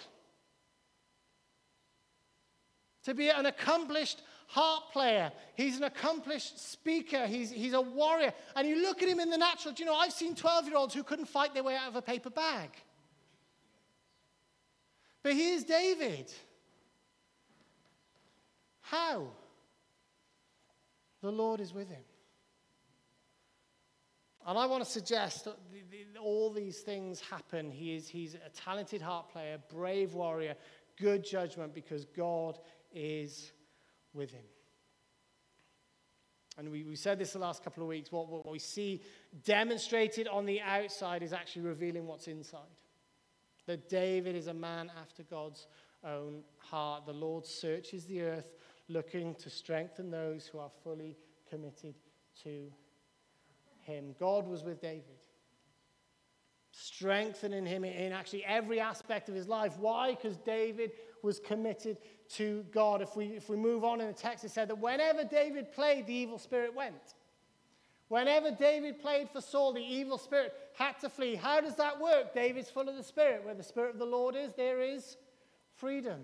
To 3.06 3.14
be 3.14 3.30
an 3.30 3.46
accomplished 3.46 4.22
harp 4.48 4.92
player, 4.92 5.32
he's 5.56 5.78
an 5.78 5.84
accomplished 5.84 6.72
speaker, 6.72 7.26
he's, 7.26 7.52
he's 7.52 7.74
a 7.74 7.82
warrior. 7.82 8.34
And 8.56 8.68
you 8.68 8.82
look 8.82 9.02
at 9.02 9.10
him 9.10 9.20
in 9.20 9.30
the 9.30 9.38
natural, 9.38 9.74
do 9.74 9.84
you 9.84 9.90
know, 9.90 9.96
I've 9.96 10.14
seen 10.14 10.36
12 10.36 10.68
year 10.68 10.78
olds 10.78 10.94
who 10.94 11.04
couldn't 11.04 11.26
fight 11.26 11.54
their 11.54 11.64
way 11.64 11.76
out 11.76 11.88
of 11.88 11.96
a 11.96 12.02
paper 12.02 12.30
bag. 12.30 12.70
But 15.24 15.34
here's 15.34 15.64
David. 15.64 16.32
How? 18.82 19.28
The 21.22 21.32
Lord 21.32 21.60
is 21.60 21.74
with 21.74 21.90
him. 21.90 22.04
And 24.48 24.58
I 24.58 24.66
want 24.66 24.82
to 24.82 24.90
suggest 24.90 25.44
that 25.44 25.58
all 26.22 26.50
these 26.50 26.80
things 26.80 27.20
happen. 27.20 27.70
He 27.70 27.96
is, 27.96 28.08
he's 28.08 28.34
a 28.36 28.50
talented 28.56 29.02
harp 29.02 29.34
player, 29.34 29.58
brave 29.70 30.14
warrior, 30.14 30.56
good 30.98 31.26
judgment 31.26 31.74
because 31.74 32.06
God 32.06 32.58
is 32.94 33.52
with 34.14 34.32
him. 34.32 34.46
And 36.58 36.72
we, 36.72 36.86
we 36.86 36.96
said 36.96 37.20
this 37.20 37.34
the 37.34 37.40
last 37.40 37.62
couple 37.62 37.84
of 37.84 37.90
weeks. 37.90 38.10
What, 38.10 38.30
what 38.30 38.50
we 38.50 38.58
see 38.58 39.02
demonstrated 39.44 40.30
on 40.30 40.46
the 40.46 40.62
outside 40.62 41.24
is 41.24 41.34
actually 41.34 41.64
revealing 41.64 42.08
what's 42.08 42.30
inside. 42.30 42.62
That 43.66 43.90
David 43.90 44.36
is 44.38 44.48
a 44.48 44.54
man 44.54 44.90
after 45.00 45.24
God's 45.24 45.68
own 46.06 46.44
heart. 46.58 47.06
The 47.06 47.12
Lord 47.12 47.46
searches 47.46 48.06
the 48.06 48.22
earth 48.22 48.56
looking 48.88 49.36
to 49.36 49.50
strengthen 49.50 50.10
those 50.10 50.48
who 50.48 50.60
are 50.60 50.72
fully 50.84 51.18
committed 51.50 51.96
to 52.44 52.72
him. 53.88 54.14
God 54.20 54.48
was 54.48 54.64
with 54.64 54.80
David, 54.80 55.04
strengthening 56.72 57.66
him 57.66 57.84
in 57.84 58.12
actually 58.12 58.46
every 58.46 58.80
aspect 58.80 59.30
of 59.30 59.36
his 59.36 59.48
life. 59.48 59.78
Why? 59.80 60.12
Because 60.12 60.38
David 60.38 60.92
was 61.24 61.40
committed 61.40 61.98
to 62.36 62.64
God. 62.72 63.02
If 63.02 63.16
we, 63.16 63.26
if 63.28 63.50
we 63.50 63.58
move 63.58 63.84
on 63.84 64.02
in 64.02 64.08
the 64.08 64.14
text, 64.14 64.44
it 64.44 64.52
said 64.52 64.68
that 64.68 64.78
whenever 64.78 65.24
David 65.24 65.72
played, 65.72 66.06
the 66.06 66.14
evil 66.14 66.38
spirit 66.38 66.76
went. 66.76 67.16
Whenever 68.10 68.52
David 68.52 69.02
played 69.02 69.30
for 69.30 69.42
Saul, 69.42 69.74
the 69.74 69.82
evil 69.82 70.18
spirit 70.18 70.54
had 70.76 71.00
to 71.00 71.10
flee. 71.10 71.36
How 71.36 71.60
does 71.60 71.76
that 71.76 72.00
work? 72.00 72.34
David's 72.34 72.70
full 72.70 72.88
of 72.88 72.96
the 72.96 73.04
Spirit. 73.04 73.44
Where 73.44 73.54
the 73.54 73.64
Spirit 73.64 73.94
of 73.94 74.00
the 74.00 74.06
Lord 74.06 74.36
is, 74.36 74.54
there 74.56 74.82
is 74.82 75.18
freedom. 75.76 76.22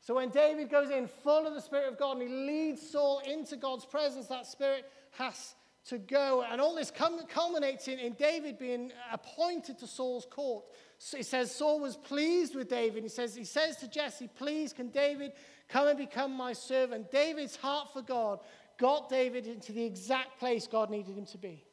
So 0.00 0.14
when 0.14 0.30
David 0.30 0.68
goes 0.68 0.90
in 0.90 1.06
full 1.06 1.46
of 1.46 1.54
the 1.54 1.60
Spirit 1.60 1.92
of 1.92 1.96
God 1.96 2.16
and 2.16 2.28
he 2.28 2.28
leads 2.28 2.82
Saul 2.82 3.20
into 3.20 3.54
God's 3.54 3.84
presence, 3.84 4.26
that 4.26 4.46
Spirit 4.46 4.84
has 5.12 5.54
to 5.86 5.98
go. 5.98 6.44
And 6.48 6.60
all 6.60 6.74
this 6.74 6.92
culminates 7.28 7.88
in, 7.88 7.98
in 7.98 8.12
David 8.14 8.58
being 8.58 8.92
appointed 9.12 9.78
to 9.78 9.86
Saul's 9.86 10.26
court. 10.30 10.64
So 10.98 11.18
it 11.18 11.26
says 11.26 11.54
Saul 11.54 11.80
was 11.80 11.96
pleased 11.96 12.54
with 12.54 12.68
David. 12.68 13.02
He 13.02 13.08
says, 13.08 13.34
he 13.34 13.44
says 13.44 13.76
to 13.78 13.88
Jesse, 13.88 14.28
Please, 14.28 14.72
can 14.72 14.88
David 14.88 15.32
come 15.68 15.88
and 15.88 15.98
become 15.98 16.32
my 16.32 16.52
servant? 16.52 17.10
David's 17.10 17.56
heart 17.56 17.92
for 17.92 18.02
God 18.02 18.40
got 18.78 19.08
David 19.08 19.46
into 19.46 19.72
the 19.72 19.84
exact 19.84 20.38
place 20.38 20.66
God 20.66 20.90
needed 20.90 21.16
him 21.16 21.26
to 21.26 21.38
be. 21.38 21.64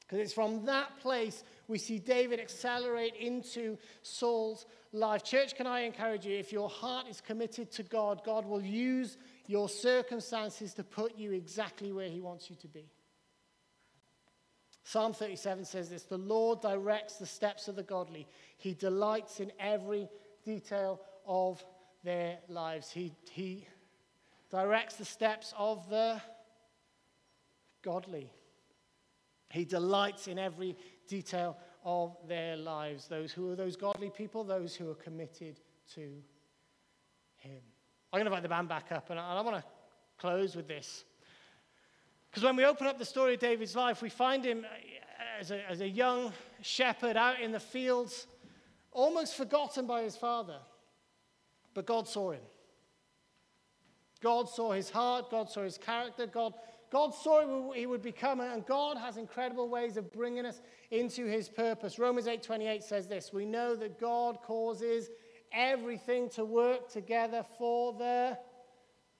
Because 0.00 0.18
it's 0.18 0.34
from 0.34 0.66
that 0.66 0.98
place 1.00 1.44
we 1.66 1.78
see 1.78 1.98
David 1.98 2.38
accelerate 2.38 3.14
into 3.16 3.78
Saul's 4.02 4.66
life. 4.92 5.24
Church, 5.24 5.56
can 5.56 5.66
I 5.66 5.80
encourage 5.80 6.26
you? 6.26 6.36
If 6.36 6.52
your 6.52 6.68
heart 6.68 7.06
is 7.08 7.22
committed 7.22 7.70
to 7.72 7.82
God, 7.82 8.22
God 8.24 8.44
will 8.44 8.62
use 8.62 9.16
your 9.46 9.68
circumstances 9.68 10.74
to 10.74 10.84
put 10.84 11.16
you 11.16 11.32
exactly 11.32 11.92
where 11.92 12.08
He 12.08 12.20
wants 12.20 12.50
you 12.50 12.56
to 12.56 12.68
be. 12.68 12.90
Psalm 14.84 15.14
37 15.14 15.64
says 15.64 15.88
this 15.88 16.04
The 16.04 16.18
Lord 16.18 16.60
directs 16.60 17.16
the 17.16 17.26
steps 17.26 17.68
of 17.68 17.76
the 17.76 17.82
godly, 17.82 18.26
He 18.56 18.74
delights 18.74 19.40
in 19.40 19.52
every 19.58 20.08
detail 20.44 21.00
of 21.26 21.64
their 22.04 22.38
lives. 22.48 22.90
He, 22.90 23.14
he 23.30 23.66
directs 24.50 24.96
the 24.96 25.04
steps 25.04 25.54
of 25.56 25.88
the 25.88 26.20
godly. 27.82 28.30
He 29.50 29.64
delights 29.64 30.28
in 30.28 30.38
every 30.38 30.76
detail 31.08 31.56
of 31.84 32.16
their 32.28 32.56
lives. 32.56 33.08
Those 33.08 33.32
who 33.32 33.50
are 33.50 33.56
those 33.56 33.76
godly 33.76 34.10
people, 34.10 34.44
those 34.44 34.74
who 34.74 34.90
are 34.90 34.96
committed 34.96 35.60
to 35.94 36.22
Him. 37.36 37.60
I'm 38.14 38.20
going 38.20 38.26
to 38.26 38.30
invite 38.30 38.42
the 38.44 38.48
band 38.48 38.68
back 38.68 38.92
up, 38.92 39.10
and 39.10 39.18
I, 39.18 39.34
I 39.34 39.40
want 39.40 39.56
to 39.56 39.64
close 40.18 40.54
with 40.54 40.68
this. 40.68 41.02
Because 42.30 42.44
when 42.44 42.54
we 42.54 42.64
open 42.64 42.86
up 42.86 42.96
the 42.96 43.04
story 43.04 43.34
of 43.34 43.40
David's 43.40 43.74
life, 43.74 44.02
we 44.02 44.08
find 44.08 44.44
him 44.44 44.64
uh, 44.64 45.40
as 45.40 45.50
a, 45.50 45.68
as 45.68 45.80
a 45.80 45.88
young 45.88 46.32
shepherd 46.62 47.16
out 47.16 47.40
in 47.40 47.50
the 47.50 47.58
fields, 47.58 48.28
almost 48.92 49.34
forgotten 49.34 49.88
by 49.88 50.02
his 50.02 50.14
father. 50.14 50.58
But 51.74 51.86
God 51.86 52.06
saw 52.06 52.30
him. 52.30 52.42
God 54.20 54.48
saw 54.48 54.70
his 54.70 54.90
heart, 54.90 55.28
God 55.28 55.50
saw 55.50 55.64
his 55.64 55.76
character, 55.76 56.24
God, 56.28 56.54
God 56.90 57.12
saw 57.12 57.72
he 57.72 57.86
would 57.86 58.02
become, 58.02 58.38
and 58.38 58.64
God 58.64 58.96
has 58.96 59.16
incredible 59.16 59.68
ways 59.68 59.96
of 59.96 60.12
bringing 60.12 60.46
us 60.46 60.60
into 60.92 61.26
his 61.26 61.48
purpose. 61.48 61.98
Romans 61.98 62.28
8:28 62.28 62.84
says 62.84 63.08
this, 63.08 63.32
we 63.32 63.44
know 63.44 63.74
that 63.74 63.98
God 63.98 64.38
causes 64.40 65.10
everything 65.54 66.28
to 66.30 66.44
work 66.44 66.90
together 66.90 67.44
for 67.58 67.92
the 67.92 68.38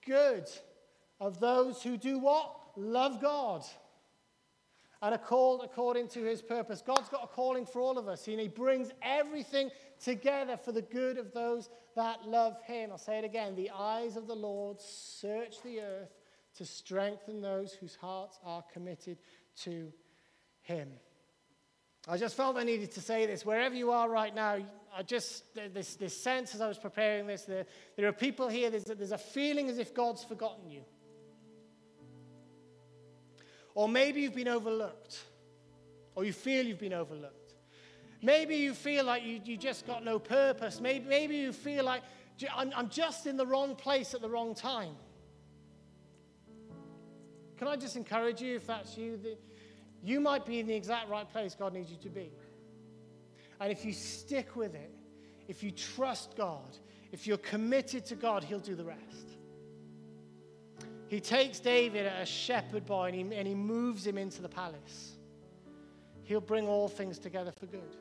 good 0.07 0.49
of 1.21 1.41
those 1.41 1.83
who 1.83 1.97
do 1.97 2.19
what? 2.19 2.61
love 2.77 3.21
God 3.21 3.65
and 5.03 5.15
are 5.15 5.19
called 5.19 5.61
according 5.63 6.09
to 6.09 6.25
his 6.25 6.41
purpose. 6.41 6.83
God's 6.85 7.09
got 7.09 7.25
a 7.25 7.27
calling 7.27 7.67
for 7.67 7.81
all 7.81 7.99
of 7.99 8.09
us, 8.09 8.27
and 8.27 8.41
he 8.41 8.49
brings 8.49 8.91
everything 9.03 9.71
together 10.03 10.57
for 10.57 10.73
the 10.73 10.83
good 10.83 11.19
of 11.19 11.33
those 11.33 11.69
that 11.95 12.27
love 12.27 12.57
him. 12.63 12.91
I'll 12.91 12.99
say 12.99 13.19
it 13.19 13.25
again 13.25 13.55
the 13.55 13.71
eyes 13.71 14.17
of 14.17 14.27
the 14.27 14.35
Lord 14.35 14.81
search 14.81 15.63
the 15.63 15.81
earth 15.81 16.15
to 16.57 16.65
strengthen 16.65 17.43
those 17.43 17.73
whose 17.73 17.97
hearts 17.97 18.39
are 18.45 18.65
committed 18.73 19.19
to 19.63 19.93
him. 20.63 20.89
I 22.07 22.19
just 22.19 22.37
felt 22.37 22.57
I 22.57 22.65
needed 22.65 22.93
to 22.93 23.01
say 23.01 23.25
this. 23.25 23.47
Wherever 23.47 23.75
you 23.75 23.91
are 23.91 24.09
right 24.09 24.35
now, 24.35 24.59
I 24.97 25.03
just, 25.03 25.45
this, 25.55 25.97
this 25.97 26.17
sense 26.17 26.55
as 26.55 26.61
I 26.61 26.69
was 26.69 26.79
preparing 26.79 27.27
this, 27.27 27.43
there, 27.43 27.65
there 27.97 28.07
are 28.07 28.13
people 28.13 28.49
here, 28.49 28.71
there's, 28.71 28.85
there's 28.85 29.13
a 29.13 29.19
feeling 29.19 29.69
as 29.71 29.79
if 29.79 29.95
God's 29.95 30.23
forgotten 30.23 30.71
you. 30.71 30.83
Or 33.75 33.89
maybe 33.89 34.21
you've 34.21 34.35
been 34.35 34.49
overlooked, 34.49 35.19
or 36.15 36.25
you 36.25 36.33
feel 36.33 36.65
you've 36.65 36.79
been 36.79 36.93
overlooked. 36.93 37.55
Maybe 38.23 38.57
you 38.57 38.73
feel 38.75 39.05
like 39.05 39.25
you, 39.25 39.41
you 39.45 39.57
just 39.57 39.87
got 39.87 40.05
no 40.05 40.19
purpose. 40.19 40.81
Maybe, 40.81 41.07
maybe 41.07 41.37
you 41.37 41.53
feel 41.53 41.85
like 41.85 42.03
I'm, 42.55 42.73
I'm 42.77 42.89
just 42.89 43.27
in 43.27 43.37
the 43.37 43.47
wrong 43.47 43.75
place 43.75 44.15
at 44.15 44.21
the 44.21 44.29
wrong 44.29 44.55
time. 44.55 44.95
Can 47.57 47.67
I 47.67 47.77
just 47.77 47.97
encourage 47.97 48.41
you, 48.41 48.57
if 48.57 48.67
that's 48.67 48.97
you, 48.97 49.19
you 50.05 50.21
might 50.21 50.45
be 50.45 50.61
in 50.61 50.67
the 50.67 50.75
exact 50.75 51.09
right 51.09 51.29
place 51.31 51.57
God 51.59 51.73
needs 51.73 51.91
you 51.91 51.97
to 52.03 52.11
be. 52.11 52.31
And 53.61 53.73
if 53.73 53.85
you 53.85 53.93
stick 53.93 54.55
with 54.55 54.75
it, 54.75 54.91
if 55.49 55.63
you 55.63 55.71
trust 55.71 56.37
God, 56.37 56.77
if 57.11 57.27
you're 57.27 57.39
committed 57.39 58.05
to 58.07 58.15
God, 58.15 58.45
He'll 58.45 58.59
do 58.59 58.75
the 58.75 58.85
rest. 58.85 59.39
He 61.09 61.21
takes 61.21 61.61
David, 61.61 62.07
a 62.07 62.27
shepherd 62.27 62.85
boy, 62.87 63.09
and 63.09 63.15
he, 63.15 63.37
and 63.37 63.47
he 63.47 63.55
moves 63.55 64.07
him 64.07 64.19
into 64.19 64.43
the 64.43 64.49
palace. 64.49 65.13
He'll 66.25 66.41
bring 66.41 66.67
all 66.67 66.89
things 66.89 67.19
together 67.19 67.53
for 67.53 67.67
good. 67.67 67.97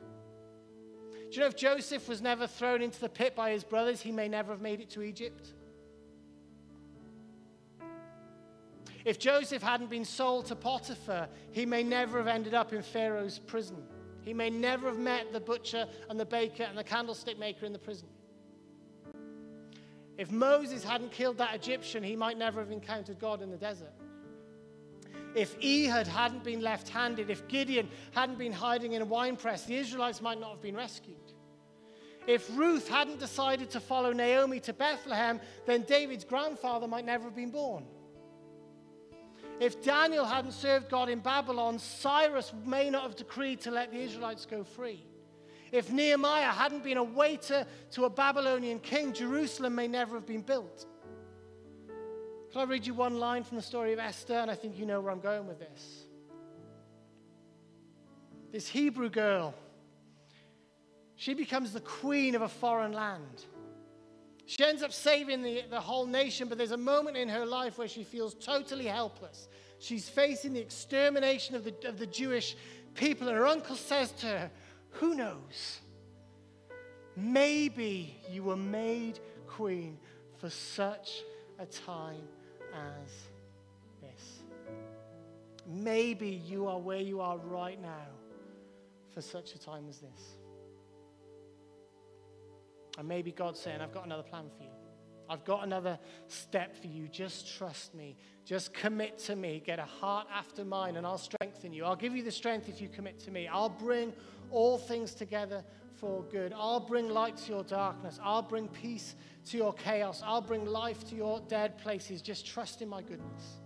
Do 1.30 1.30
you 1.30 1.40
know 1.40 1.46
if 1.46 1.56
Joseph 1.56 2.08
was 2.08 2.20
never 2.22 2.46
thrown 2.46 2.82
into 2.82 3.00
the 3.00 3.08
pit 3.08 3.36
by 3.36 3.50
his 3.50 3.62
brothers, 3.62 4.00
he 4.00 4.10
may 4.10 4.28
never 4.28 4.52
have 4.52 4.60
made 4.60 4.80
it 4.80 4.90
to 4.90 5.02
Egypt? 5.02 5.52
If 9.04 9.18
Joseph 9.18 9.62
hadn't 9.62 9.90
been 9.90 10.04
sold 10.04 10.46
to 10.46 10.56
Potiphar, 10.56 11.28
he 11.52 11.66
may 11.66 11.82
never 11.82 12.18
have 12.18 12.26
ended 12.26 12.54
up 12.54 12.72
in 12.72 12.82
Pharaoh's 12.82 13.38
prison. 13.38 13.82
He 14.22 14.32
may 14.32 14.48
never 14.48 14.88
have 14.88 14.98
met 14.98 15.32
the 15.32 15.40
butcher 15.40 15.86
and 16.08 16.18
the 16.18 16.24
baker 16.24 16.62
and 16.62 16.78
the 16.78 16.84
candlestick 16.84 17.38
maker 17.38 17.66
in 17.66 17.72
the 17.74 17.78
prison. 17.78 18.08
If 20.16 20.30
Moses 20.30 20.82
hadn't 20.82 21.12
killed 21.12 21.38
that 21.38 21.54
Egyptian, 21.54 22.02
he 22.02 22.16
might 22.16 22.38
never 22.38 22.60
have 22.60 22.70
encountered 22.70 23.18
God 23.18 23.42
in 23.42 23.50
the 23.50 23.58
desert. 23.58 23.92
If 25.34 25.56
Ehud 25.62 26.06
hadn't 26.06 26.44
been 26.44 26.60
left 26.60 26.88
handed, 26.88 27.28
if 27.28 27.46
Gideon 27.48 27.88
hadn't 28.12 28.38
been 28.38 28.52
hiding 28.52 28.92
in 28.92 29.02
a 29.02 29.04
wine 29.04 29.36
press, 29.36 29.64
the 29.64 29.76
Israelites 29.76 30.22
might 30.22 30.40
not 30.40 30.52
have 30.52 30.62
been 30.62 30.76
rescued. 30.76 31.16
If 32.26 32.48
Ruth 32.56 32.88
hadn't 32.88 33.18
decided 33.18 33.68
to 33.70 33.80
follow 33.80 34.12
Naomi 34.12 34.60
to 34.60 34.72
Bethlehem, 34.72 35.40
then 35.66 35.82
David's 35.82 36.24
grandfather 36.24 36.86
might 36.86 37.04
never 37.04 37.24
have 37.24 37.36
been 37.36 37.50
born. 37.50 37.84
If 39.60 39.82
Daniel 39.82 40.24
hadn't 40.24 40.52
served 40.52 40.88
God 40.88 41.08
in 41.08 41.20
Babylon, 41.20 41.78
Cyrus 41.78 42.52
may 42.64 42.90
not 42.90 43.02
have 43.02 43.16
decreed 43.16 43.60
to 43.62 43.70
let 43.70 43.90
the 43.90 43.98
Israelites 43.98 44.46
go 44.46 44.64
free. 44.64 45.04
If 45.70 45.90
Nehemiah 45.90 46.52
hadn't 46.52 46.84
been 46.84 46.98
a 46.98 47.04
waiter 47.04 47.66
to 47.92 48.04
a 48.04 48.10
Babylonian 48.10 48.78
king, 48.78 49.12
Jerusalem 49.12 49.74
may 49.74 49.88
never 49.88 50.16
have 50.16 50.26
been 50.26 50.42
built. 50.42 50.86
Can 52.52 52.60
I 52.60 52.64
read 52.64 52.86
you 52.86 52.94
one 52.94 53.18
line 53.18 53.42
from 53.42 53.56
the 53.56 53.62
story 53.62 53.92
of 53.92 53.98
Esther? 53.98 54.34
And 54.34 54.50
I 54.50 54.54
think 54.54 54.78
you 54.78 54.86
know 54.86 55.00
where 55.00 55.10
I'm 55.10 55.20
going 55.20 55.48
with 55.48 55.58
this. 55.58 56.04
This 58.52 58.68
Hebrew 58.68 59.10
girl, 59.10 59.54
she 61.16 61.34
becomes 61.34 61.72
the 61.72 61.80
queen 61.80 62.36
of 62.36 62.42
a 62.42 62.48
foreign 62.48 62.92
land. 62.92 63.44
She 64.46 64.62
ends 64.62 64.82
up 64.82 64.92
saving 64.92 65.42
the, 65.42 65.62
the 65.70 65.80
whole 65.80 66.06
nation, 66.06 66.48
but 66.48 66.58
there's 66.58 66.72
a 66.72 66.76
moment 66.76 67.16
in 67.16 67.28
her 67.28 67.46
life 67.46 67.78
where 67.78 67.88
she 67.88 68.04
feels 68.04 68.34
totally 68.34 68.86
helpless. 68.86 69.48
She's 69.78 70.08
facing 70.08 70.52
the 70.52 70.60
extermination 70.60 71.54
of 71.54 71.64
the, 71.64 71.74
of 71.88 71.98
the 71.98 72.06
Jewish 72.06 72.56
people, 72.94 73.28
and 73.28 73.36
her 73.36 73.46
uncle 73.46 73.76
says 73.76 74.12
to 74.12 74.26
her, 74.26 74.50
Who 74.92 75.14
knows? 75.14 75.80
Maybe 77.16 78.16
you 78.30 78.42
were 78.42 78.56
made 78.56 79.20
queen 79.46 79.98
for 80.40 80.50
such 80.50 81.22
a 81.58 81.66
time 81.66 82.28
as 82.72 83.10
this. 84.02 84.42
Maybe 85.66 86.28
you 86.28 86.66
are 86.66 86.78
where 86.78 87.00
you 87.00 87.20
are 87.20 87.38
right 87.38 87.80
now 87.80 88.08
for 89.12 89.22
such 89.22 89.54
a 89.54 89.58
time 89.58 89.86
as 89.88 89.98
this. 90.00 90.34
And 92.98 93.08
maybe 93.08 93.32
God's 93.32 93.60
saying, 93.60 93.80
I've 93.80 93.92
got 93.92 94.06
another 94.06 94.22
plan 94.22 94.44
for 94.56 94.64
you. 94.64 94.70
I've 95.28 95.44
got 95.44 95.64
another 95.64 95.98
step 96.28 96.76
for 96.76 96.86
you. 96.86 97.08
Just 97.08 97.56
trust 97.56 97.94
me. 97.94 98.16
Just 98.44 98.74
commit 98.74 99.18
to 99.20 99.36
me. 99.36 99.62
Get 99.64 99.78
a 99.78 99.84
heart 99.84 100.26
after 100.32 100.64
mine, 100.64 100.96
and 100.96 101.06
I'll 101.06 101.18
strengthen 101.18 101.72
you. 101.72 101.84
I'll 101.84 101.96
give 101.96 102.14
you 102.14 102.22
the 102.22 102.30
strength 102.30 102.68
if 102.68 102.80
you 102.80 102.88
commit 102.88 103.18
to 103.20 103.30
me. 103.30 103.48
I'll 103.48 103.70
bring 103.70 104.12
all 104.50 104.76
things 104.76 105.14
together 105.14 105.64
for 105.98 106.22
good. 106.24 106.52
I'll 106.54 106.80
bring 106.80 107.08
light 107.08 107.36
to 107.38 107.52
your 107.52 107.64
darkness. 107.64 108.18
I'll 108.22 108.42
bring 108.42 108.68
peace 108.68 109.16
to 109.46 109.56
your 109.56 109.72
chaos. 109.72 110.22
I'll 110.24 110.42
bring 110.42 110.66
life 110.66 111.04
to 111.08 111.14
your 111.14 111.40
dead 111.48 111.78
places. 111.78 112.20
Just 112.20 112.46
trust 112.46 112.82
in 112.82 112.88
my 112.88 113.00
goodness. 113.00 113.60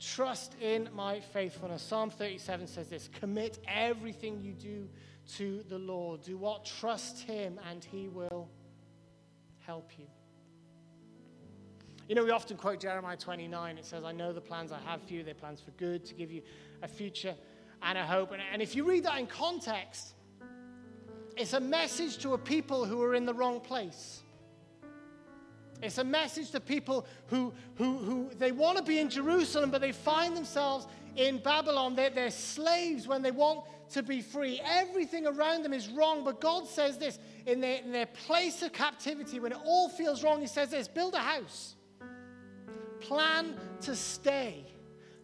Trust 0.00 0.54
in 0.60 0.88
my 0.94 1.20
faithfulness. 1.20 1.82
Psalm 1.82 2.10
37 2.10 2.66
says 2.66 2.88
this 2.88 3.08
Commit 3.08 3.58
everything 3.66 4.40
you 4.40 4.52
do 4.52 4.88
to 5.36 5.64
the 5.68 5.78
Lord. 5.78 6.22
Do 6.22 6.36
what? 6.36 6.64
Trust 6.64 7.22
Him, 7.22 7.58
and 7.70 7.82
He 7.82 8.08
will 8.08 8.33
help 9.74 9.90
you. 9.98 10.06
You 12.08 12.14
know, 12.14 12.22
we 12.22 12.30
often 12.30 12.56
quote 12.56 12.78
Jeremiah 12.78 13.16
29. 13.16 13.76
It 13.76 13.84
says, 13.84 14.04
I 14.04 14.12
know 14.12 14.32
the 14.32 14.40
plans 14.40 14.70
I 14.70 14.78
have 14.86 15.02
for 15.02 15.12
you. 15.12 15.24
They're 15.24 15.34
plans 15.34 15.60
for 15.60 15.72
good, 15.72 16.04
to 16.04 16.14
give 16.14 16.30
you 16.30 16.42
a 16.84 16.86
future 16.86 17.34
and 17.82 17.98
a 17.98 18.06
hope. 18.06 18.30
And, 18.30 18.40
and 18.52 18.62
if 18.62 18.76
you 18.76 18.84
read 18.84 19.04
that 19.04 19.18
in 19.18 19.26
context, 19.26 20.14
it's 21.36 21.54
a 21.54 21.60
message 21.60 22.18
to 22.18 22.34
a 22.34 22.38
people 22.38 22.84
who 22.84 23.02
are 23.02 23.16
in 23.16 23.24
the 23.24 23.34
wrong 23.34 23.58
place. 23.58 24.22
It's 25.82 25.98
a 25.98 26.04
message 26.04 26.50
to 26.52 26.60
people 26.60 27.06
who, 27.26 27.52
who, 27.76 27.98
who 27.98 28.30
they 28.38 28.52
want 28.52 28.78
to 28.78 28.84
be 28.84 28.98
in 28.98 29.10
Jerusalem, 29.10 29.70
but 29.70 29.80
they 29.80 29.92
find 29.92 30.36
themselves 30.36 30.86
in 31.16 31.38
Babylon. 31.38 31.94
They're, 31.94 32.10
they're 32.10 32.30
slaves 32.30 33.06
when 33.06 33.22
they 33.22 33.30
want 33.30 33.64
to 33.90 34.02
be 34.02 34.20
free. 34.20 34.60
Everything 34.64 35.26
around 35.26 35.62
them 35.62 35.72
is 35.72 35.88
wrong, 35.88 36.24
but 36.24 36.40
God 36.40 36.66
says 36.66 36.98
this 36.98 37.18
in 37.46 37.60
their, 37.60 37.78
in 37.78 37.92
their 37.92 38.06
place 38.06 38.62
of 38.62 38.72
captivity, 38.72 39.40
when 39.40 39.52
it 39.52 39.58
all 39.64 39.88
feels 39.88 40.22
wrong, 40.22 40.40
He 40.40 40.46
says 40.46 40.70
this 40.70 40.88
build 40.88 41.14
a 41.14 41.18
house, 41.18 41.74
plan 43.00 43.54
to 43.82 43.94
stay, 43.94 44.64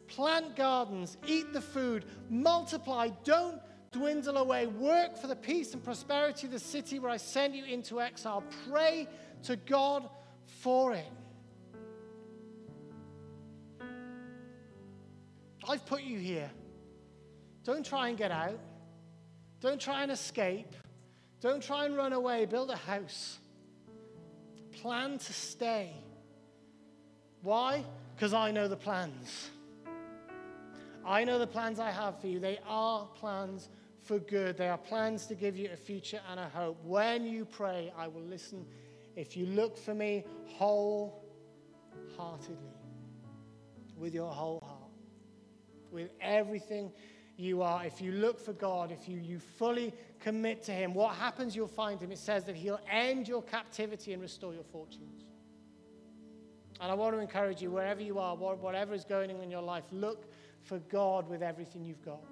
plant 0.08 0.56
gardens, 0.56 1.16
eat 1.26 1.52
the 1.52 1.60
food, 1.60 2.04
multiply, 2.28 3.08
don't 3.24 3.60
dwindle 3.92 4.36
away, 4.36 4.66
work 4.66 5.16
for 5.16 5.26
the 5.26 5.34
peace 5.34 5.74
and 5.74 5.82
prosperity 5.82 6.46
of 6.46 6.52
the 6.52 6.58
city 6.58 6.98
where 6.98 7.10
I 7.10 7.16
send 7.16 7.56
you 7.56 7.64
into 7.64 8.00
exile. 8.00 8.44
Pray 8.68 9.08
to 9.44 9.56
God 9.56 10.08
for 10.58 10.92
it. 10.92 11.06
I've 15.68 15.84
put 15.86 16.02
you 16.02 16.18
here. 16.18 16.50
Don't 17.64 17.84
try 17.84 18.08
and 18.08 18.18
get 18.18 18.30
out. 18.30 18.58
Don't 19.60 19.80
try 19.80 20.02
and 20.02 20.10
escape. 20.10 20.74
Don't 21.40 21.62
try 21.62 21.84
and 21.84 21.96
run 21.96 22.12
away. 22.12 22.46
Build 22.46 22.70
a 22.70 22.76
house. 22.76 23.38
Plan 24.80 25.18
to 25.18 25.32
stay. 25.32 25.92
Why? 27.42 27.84
Because 28.14 28.34
I 28.34 28.50
know 28.50 28.68
the 28.68 28.76
plans. 28.76 29.50
I 31.04 31.24
know 31.24 31.38
the 31.38 31.46
plans 31.46 31.78
I 31.78 31.90
have 31.90 32.20
for 32.20 32.26
you. 32.26 32.38
They 32.38 32.58
are 32.66 33.06
plans 33.18 33.68
for 34.02 34.18
good. 34.18 34.56
They 34.56 34.68
are 34.68 34.78
plans 34.78 35.26
to 35.26 35.34
give 35.34 35.56
you 35.56 35.70
a 35.72 35.76
future 35.76 36.20
and 36.30 36.40
a 36.40 36.48
hope. 36.48 36.82
When 36.84 37.24
you 37.24 37.44
pray, 37.44 37.92
I 37.96 38.08
will 38.08 38.22
listen 38.22 38.66
if 39.20 39.36
you 39.36 39.44
look 39.44 39.76
for 39.76 39.94
me 39.94 40.24
wholeheartedly, 40.46 42.56
with 43.98 44.14
your 44.14 44.30
whole 44.30 44.60
heart, 44.60 44.90
with 45.92 46.08
everything 46.22 46.90
you 47.36 47.60
are, 47.60 47.84
if 47.84 48.00
you 48.00 48.12
look 48.12 48.40
for 48.40 48.54
God, 48.54 48.90
if 48.90 49.10
you, 49.10 49.18
you 49.18 49.38
fully 49.38 49.92
commit 50.20 50.62
to 50.62 50.72
Him, 50.72 50.94
what 50.94 51.16
happens? 51.16 51.54
You'll 51.54 51.68
find 51.68 52.00
Him. 52.00 52.12
It 52.12 52.18
says 52.18 52.44
that 52.44 52.56
He'll 52.56 52.80
end 52.90 53.28
your 53.28 53.42
captivity 53.42 54.14
and 54.14 54.22
restore 54.22 54.54
your 54.54 54.64
fortunes. 54.64 55.26
And 56.80 56.90
I 56.90 56.94
want 56.94 57.14
to 57.14 57.20
encourage 57.20 57.60
you, 57.60 57.70
wherever 57.70 58.00
you 58.00 58.18
are, 58.18 58.34
whatever 58.34 58.94
is 58.94 59.04
going 59.04 59.30
on 59.30 59.42
in 59.42 59.50
your 59.50 59.60
life, 59.60 59.84
look 59.92 60.32
for 60.62 60.78
God 60.78 61.28
with 61.28 61.42
everything 61.42 61.84
you've 61.84 62.02
got. 62.02 62.24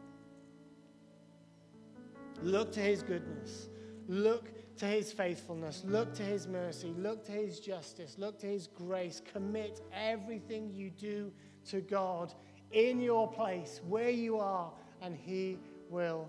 Look 2.42 2.72
to 2.72 2.80
His 2.80 3.02
goodness. 3.02 3.68
Look 4.08 4.57
to 4.78 4.86
his 4.86 5.12
faithfulness, 5.12 5.82
look 5.84 6.14
to 6.14 6.22
his 6.22 6.46
mercy, 6.46 6.94
look 6.96 7.24
to 7.26 7.32
his 7.32 7.60
justice, 7.60 8.16
look 8.18 8.38
to 8.40 8.46
his 8.46 8.68
grace. 8.68 9.20
Commit 9.32 9.80
everything 9.92 10.70
you 10.72 10.90
do 10.90 11.32
to 11.70 11.80
God 11.80 12.32
in 12.70 13.00
your 13.00 13.30
place, 13.30 13.80
where 13.88 14.10
you 14.10 14.38
are, 14.38 14.72
and 15.02 15.16
he 15.16 15.58
will 15.90 16.28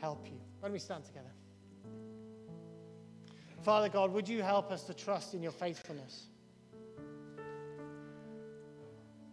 help 0.00 0.26
you. 0.26 0.40
Why 0.60 0.68
don't 0.68 0.72
we 0.72 0.78
stand 0.78 1.04
together? 1.04 1.30
Father 3.62 3.88
God, 3.88 4.12
would 4.12 4.28
you 4.28 4.42
help 4.42 4.72
us 4.72 4.82
to 4.84 4.94
trust 4.94 5.34
in 5.34 5.42
your 5.42 5.52
faithfulness? 5.52 6.26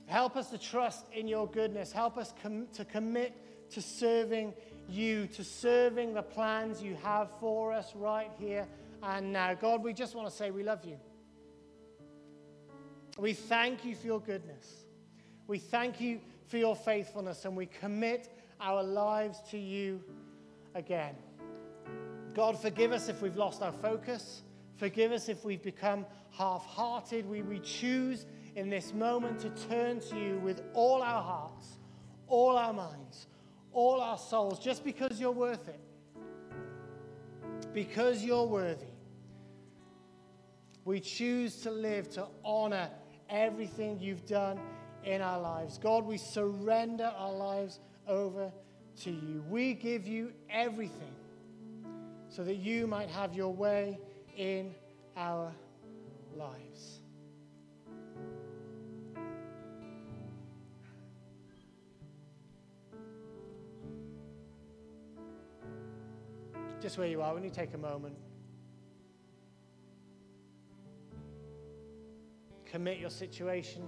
Help 0.05 0.35
us 0.35 0.49
to 0.51 0.57
trust 0.57 1.05
in 1.13 1.27
your 1.27 1.47
goodness. 1.47 1.91
Help 1.91 2.17
us 2.17 2.33
com- 2.41 2.67
to 2.73 2.85
commit 2.85 3.33
to 3.71 3.81
serving 3.81 4.53
you, 4.89 5.27
to 5.27 5.43
serving 5.43 6.13
the 6.13 6.21
plans 6.21 6.81
you 6.81 6.95
have 7.03 7.29
for 7.39 7.71
us 7.71 7.93
right 7.95 8.31
here 8.37 8.67
and 9.03 9.31
now. 9.31 9.53
God, 9.53 9.83
we 9.83 9.93
just 9.93 10.15
want 10.15 10.29
to 10.29 10.35
say 10.35 10.51
we 10.51 10.63
love 10.63 10.83
you. 10.85 10.97
We 13.17 13.33
thank 13.33 13.85
you 13.85 13.95
for 13.95 14.07
your 14.07 14.21
goodness. 14.21 14.85
We 15.47 15.57
thank 15.57 15.99
you 15.99 16.21
for 16.47 16.57
your 16.57 16.75
faithfulness, 16.75 17.45
and 17.45 17.55
we 17.55 17.65
commit 17.65 18.29
our 18.59 18.83
lives 18.83 19.39
to 19.51 19.57
you 19.57 20.01
again. 20.75 21.15
God, 22.33 22.59
forgive 22.59 22.91
us 22.91 23.09
if 23.09 23.21
we've 23.21 23.35
lost 23.35 23.61
our 23.61 23.71
focus. 23.71 24.43
Forgive 24.77 25.11
us 25.11 25.27
if 25.27 25.43
we've 25.43 25.61
become 25.61 26.05
half 26.31 26.65
hearted. 26.65 27.29
We, 27.29 27.41
we 27.41 27.59
choose 27.59 28.25
in 28.55 28.69
this 28.69 28.93
moment 28.93 29.39
to 29.39 29.49
turn 29.67 29.99
to 30.01 30.15
you 30.17 30.39
with 30.39 30.61
all 30.73 31.01
our 31.01 31.21
hearts, 31.21 31.77
all 32.27 32.57
our 32.57 32.73
minds, 32.73 33.27
all 33.73 34.01
our 34.01 34.17
souls 34.17 34.59
just 34.59 34.83
because 34.83 35.19
you're 35.19 35.31
worth 35.31 35.67
it. 35.67 35.79
Because 37.73 38.23
you're 38.23 38.47
worthy. 38.47 38.85
We 40.85 40.99
choose 40.99 41.61
to 41.61 41.71
live 41.71 42.09
to 42.11 42.27
honor 42.43 42.89
everything 43.29 43.99
you've 43.99 44.25
done 44.25 44.59
in 45.03 45.21
our 45.21 45.39
lives. 45.39 45.77
God, 45.77 46.05
we 46.05 46.17
surrender 46.17 47.11
our 47.15 47.31
lives 47.31 47.79
over 48.07 48.51
to 49.01 49.11
you. 49.11 49.43
We 49.49 49.73
give 49.73 50.07
you 50.07 50.33
everything 50.49 51.13
so 52.27 52.43
that 52.43 52.55
you 52.55 52.87
might 52.87 53.09
have 53.09 53.33
your 53.33 53.53
way 53.53 53.99
in 54.35 54.73
our 55.15 55.53
lives. 56.35 56.98
Just 66.81 66.97
where 66.97 67.07
you 67.07 67.21
are, 67.21 67.33
when 67.33 67.43
you 67.43 67.49
take 67.49 67.73
a 67.73 67.77
moment, 67.77 68.15
commit 72.65 72.99
your 72.99 73.09
situation, 73.09 73.83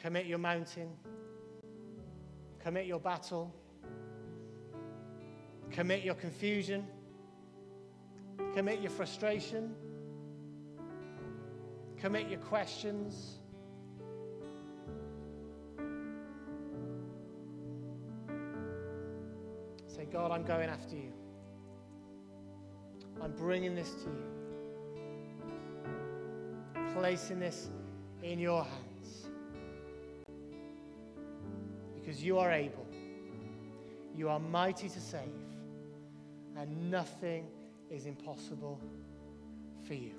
Commit 0.00 0.24
your 0.24 0.38
mountain. 0.38 0.88
Commit 2.62 2.86
your 2.86 3.00
battle. 3.00 3.54
Commit 5.70 6.02
your 6.02 6.14
confusion. 6.14 6.86
Commit 8.54 8.80
your 8.80 8.90
frustration. 8.90 9.74
Commit 11.98 12.30
your 12.30 12.40
questions. 12.40 13.39
God, 20.12 20.32
I'm 20.32 20.44
going 20.44 20.68
after 20.68 20.96
you. 20.96 21.12
I'm 23.22 23.32
bringing 23.32 23.74
this 23.74 23.90
to 24.02 24.10
you. 24.10 24.24
Placing 26.94 27.38
this 27.38 27.70
in 28.22 28.38
your 28.38 28.64
hands. 28.64 29.28
Because 31.94 32.22
you 32.24 32.38
are 32.38 32.50
able. 32.50 32.86
You 34.16 34.28
are 34.28 34.40
mighty 34.40 34.88
to 34.88 35.00
save. 35.00 35.20
And 36.56 36.90
nothing 36.90 37.46
is 37.90 38.06
impossible 38.06 38.80
for 39.86 39.94
you. 39.94 40.14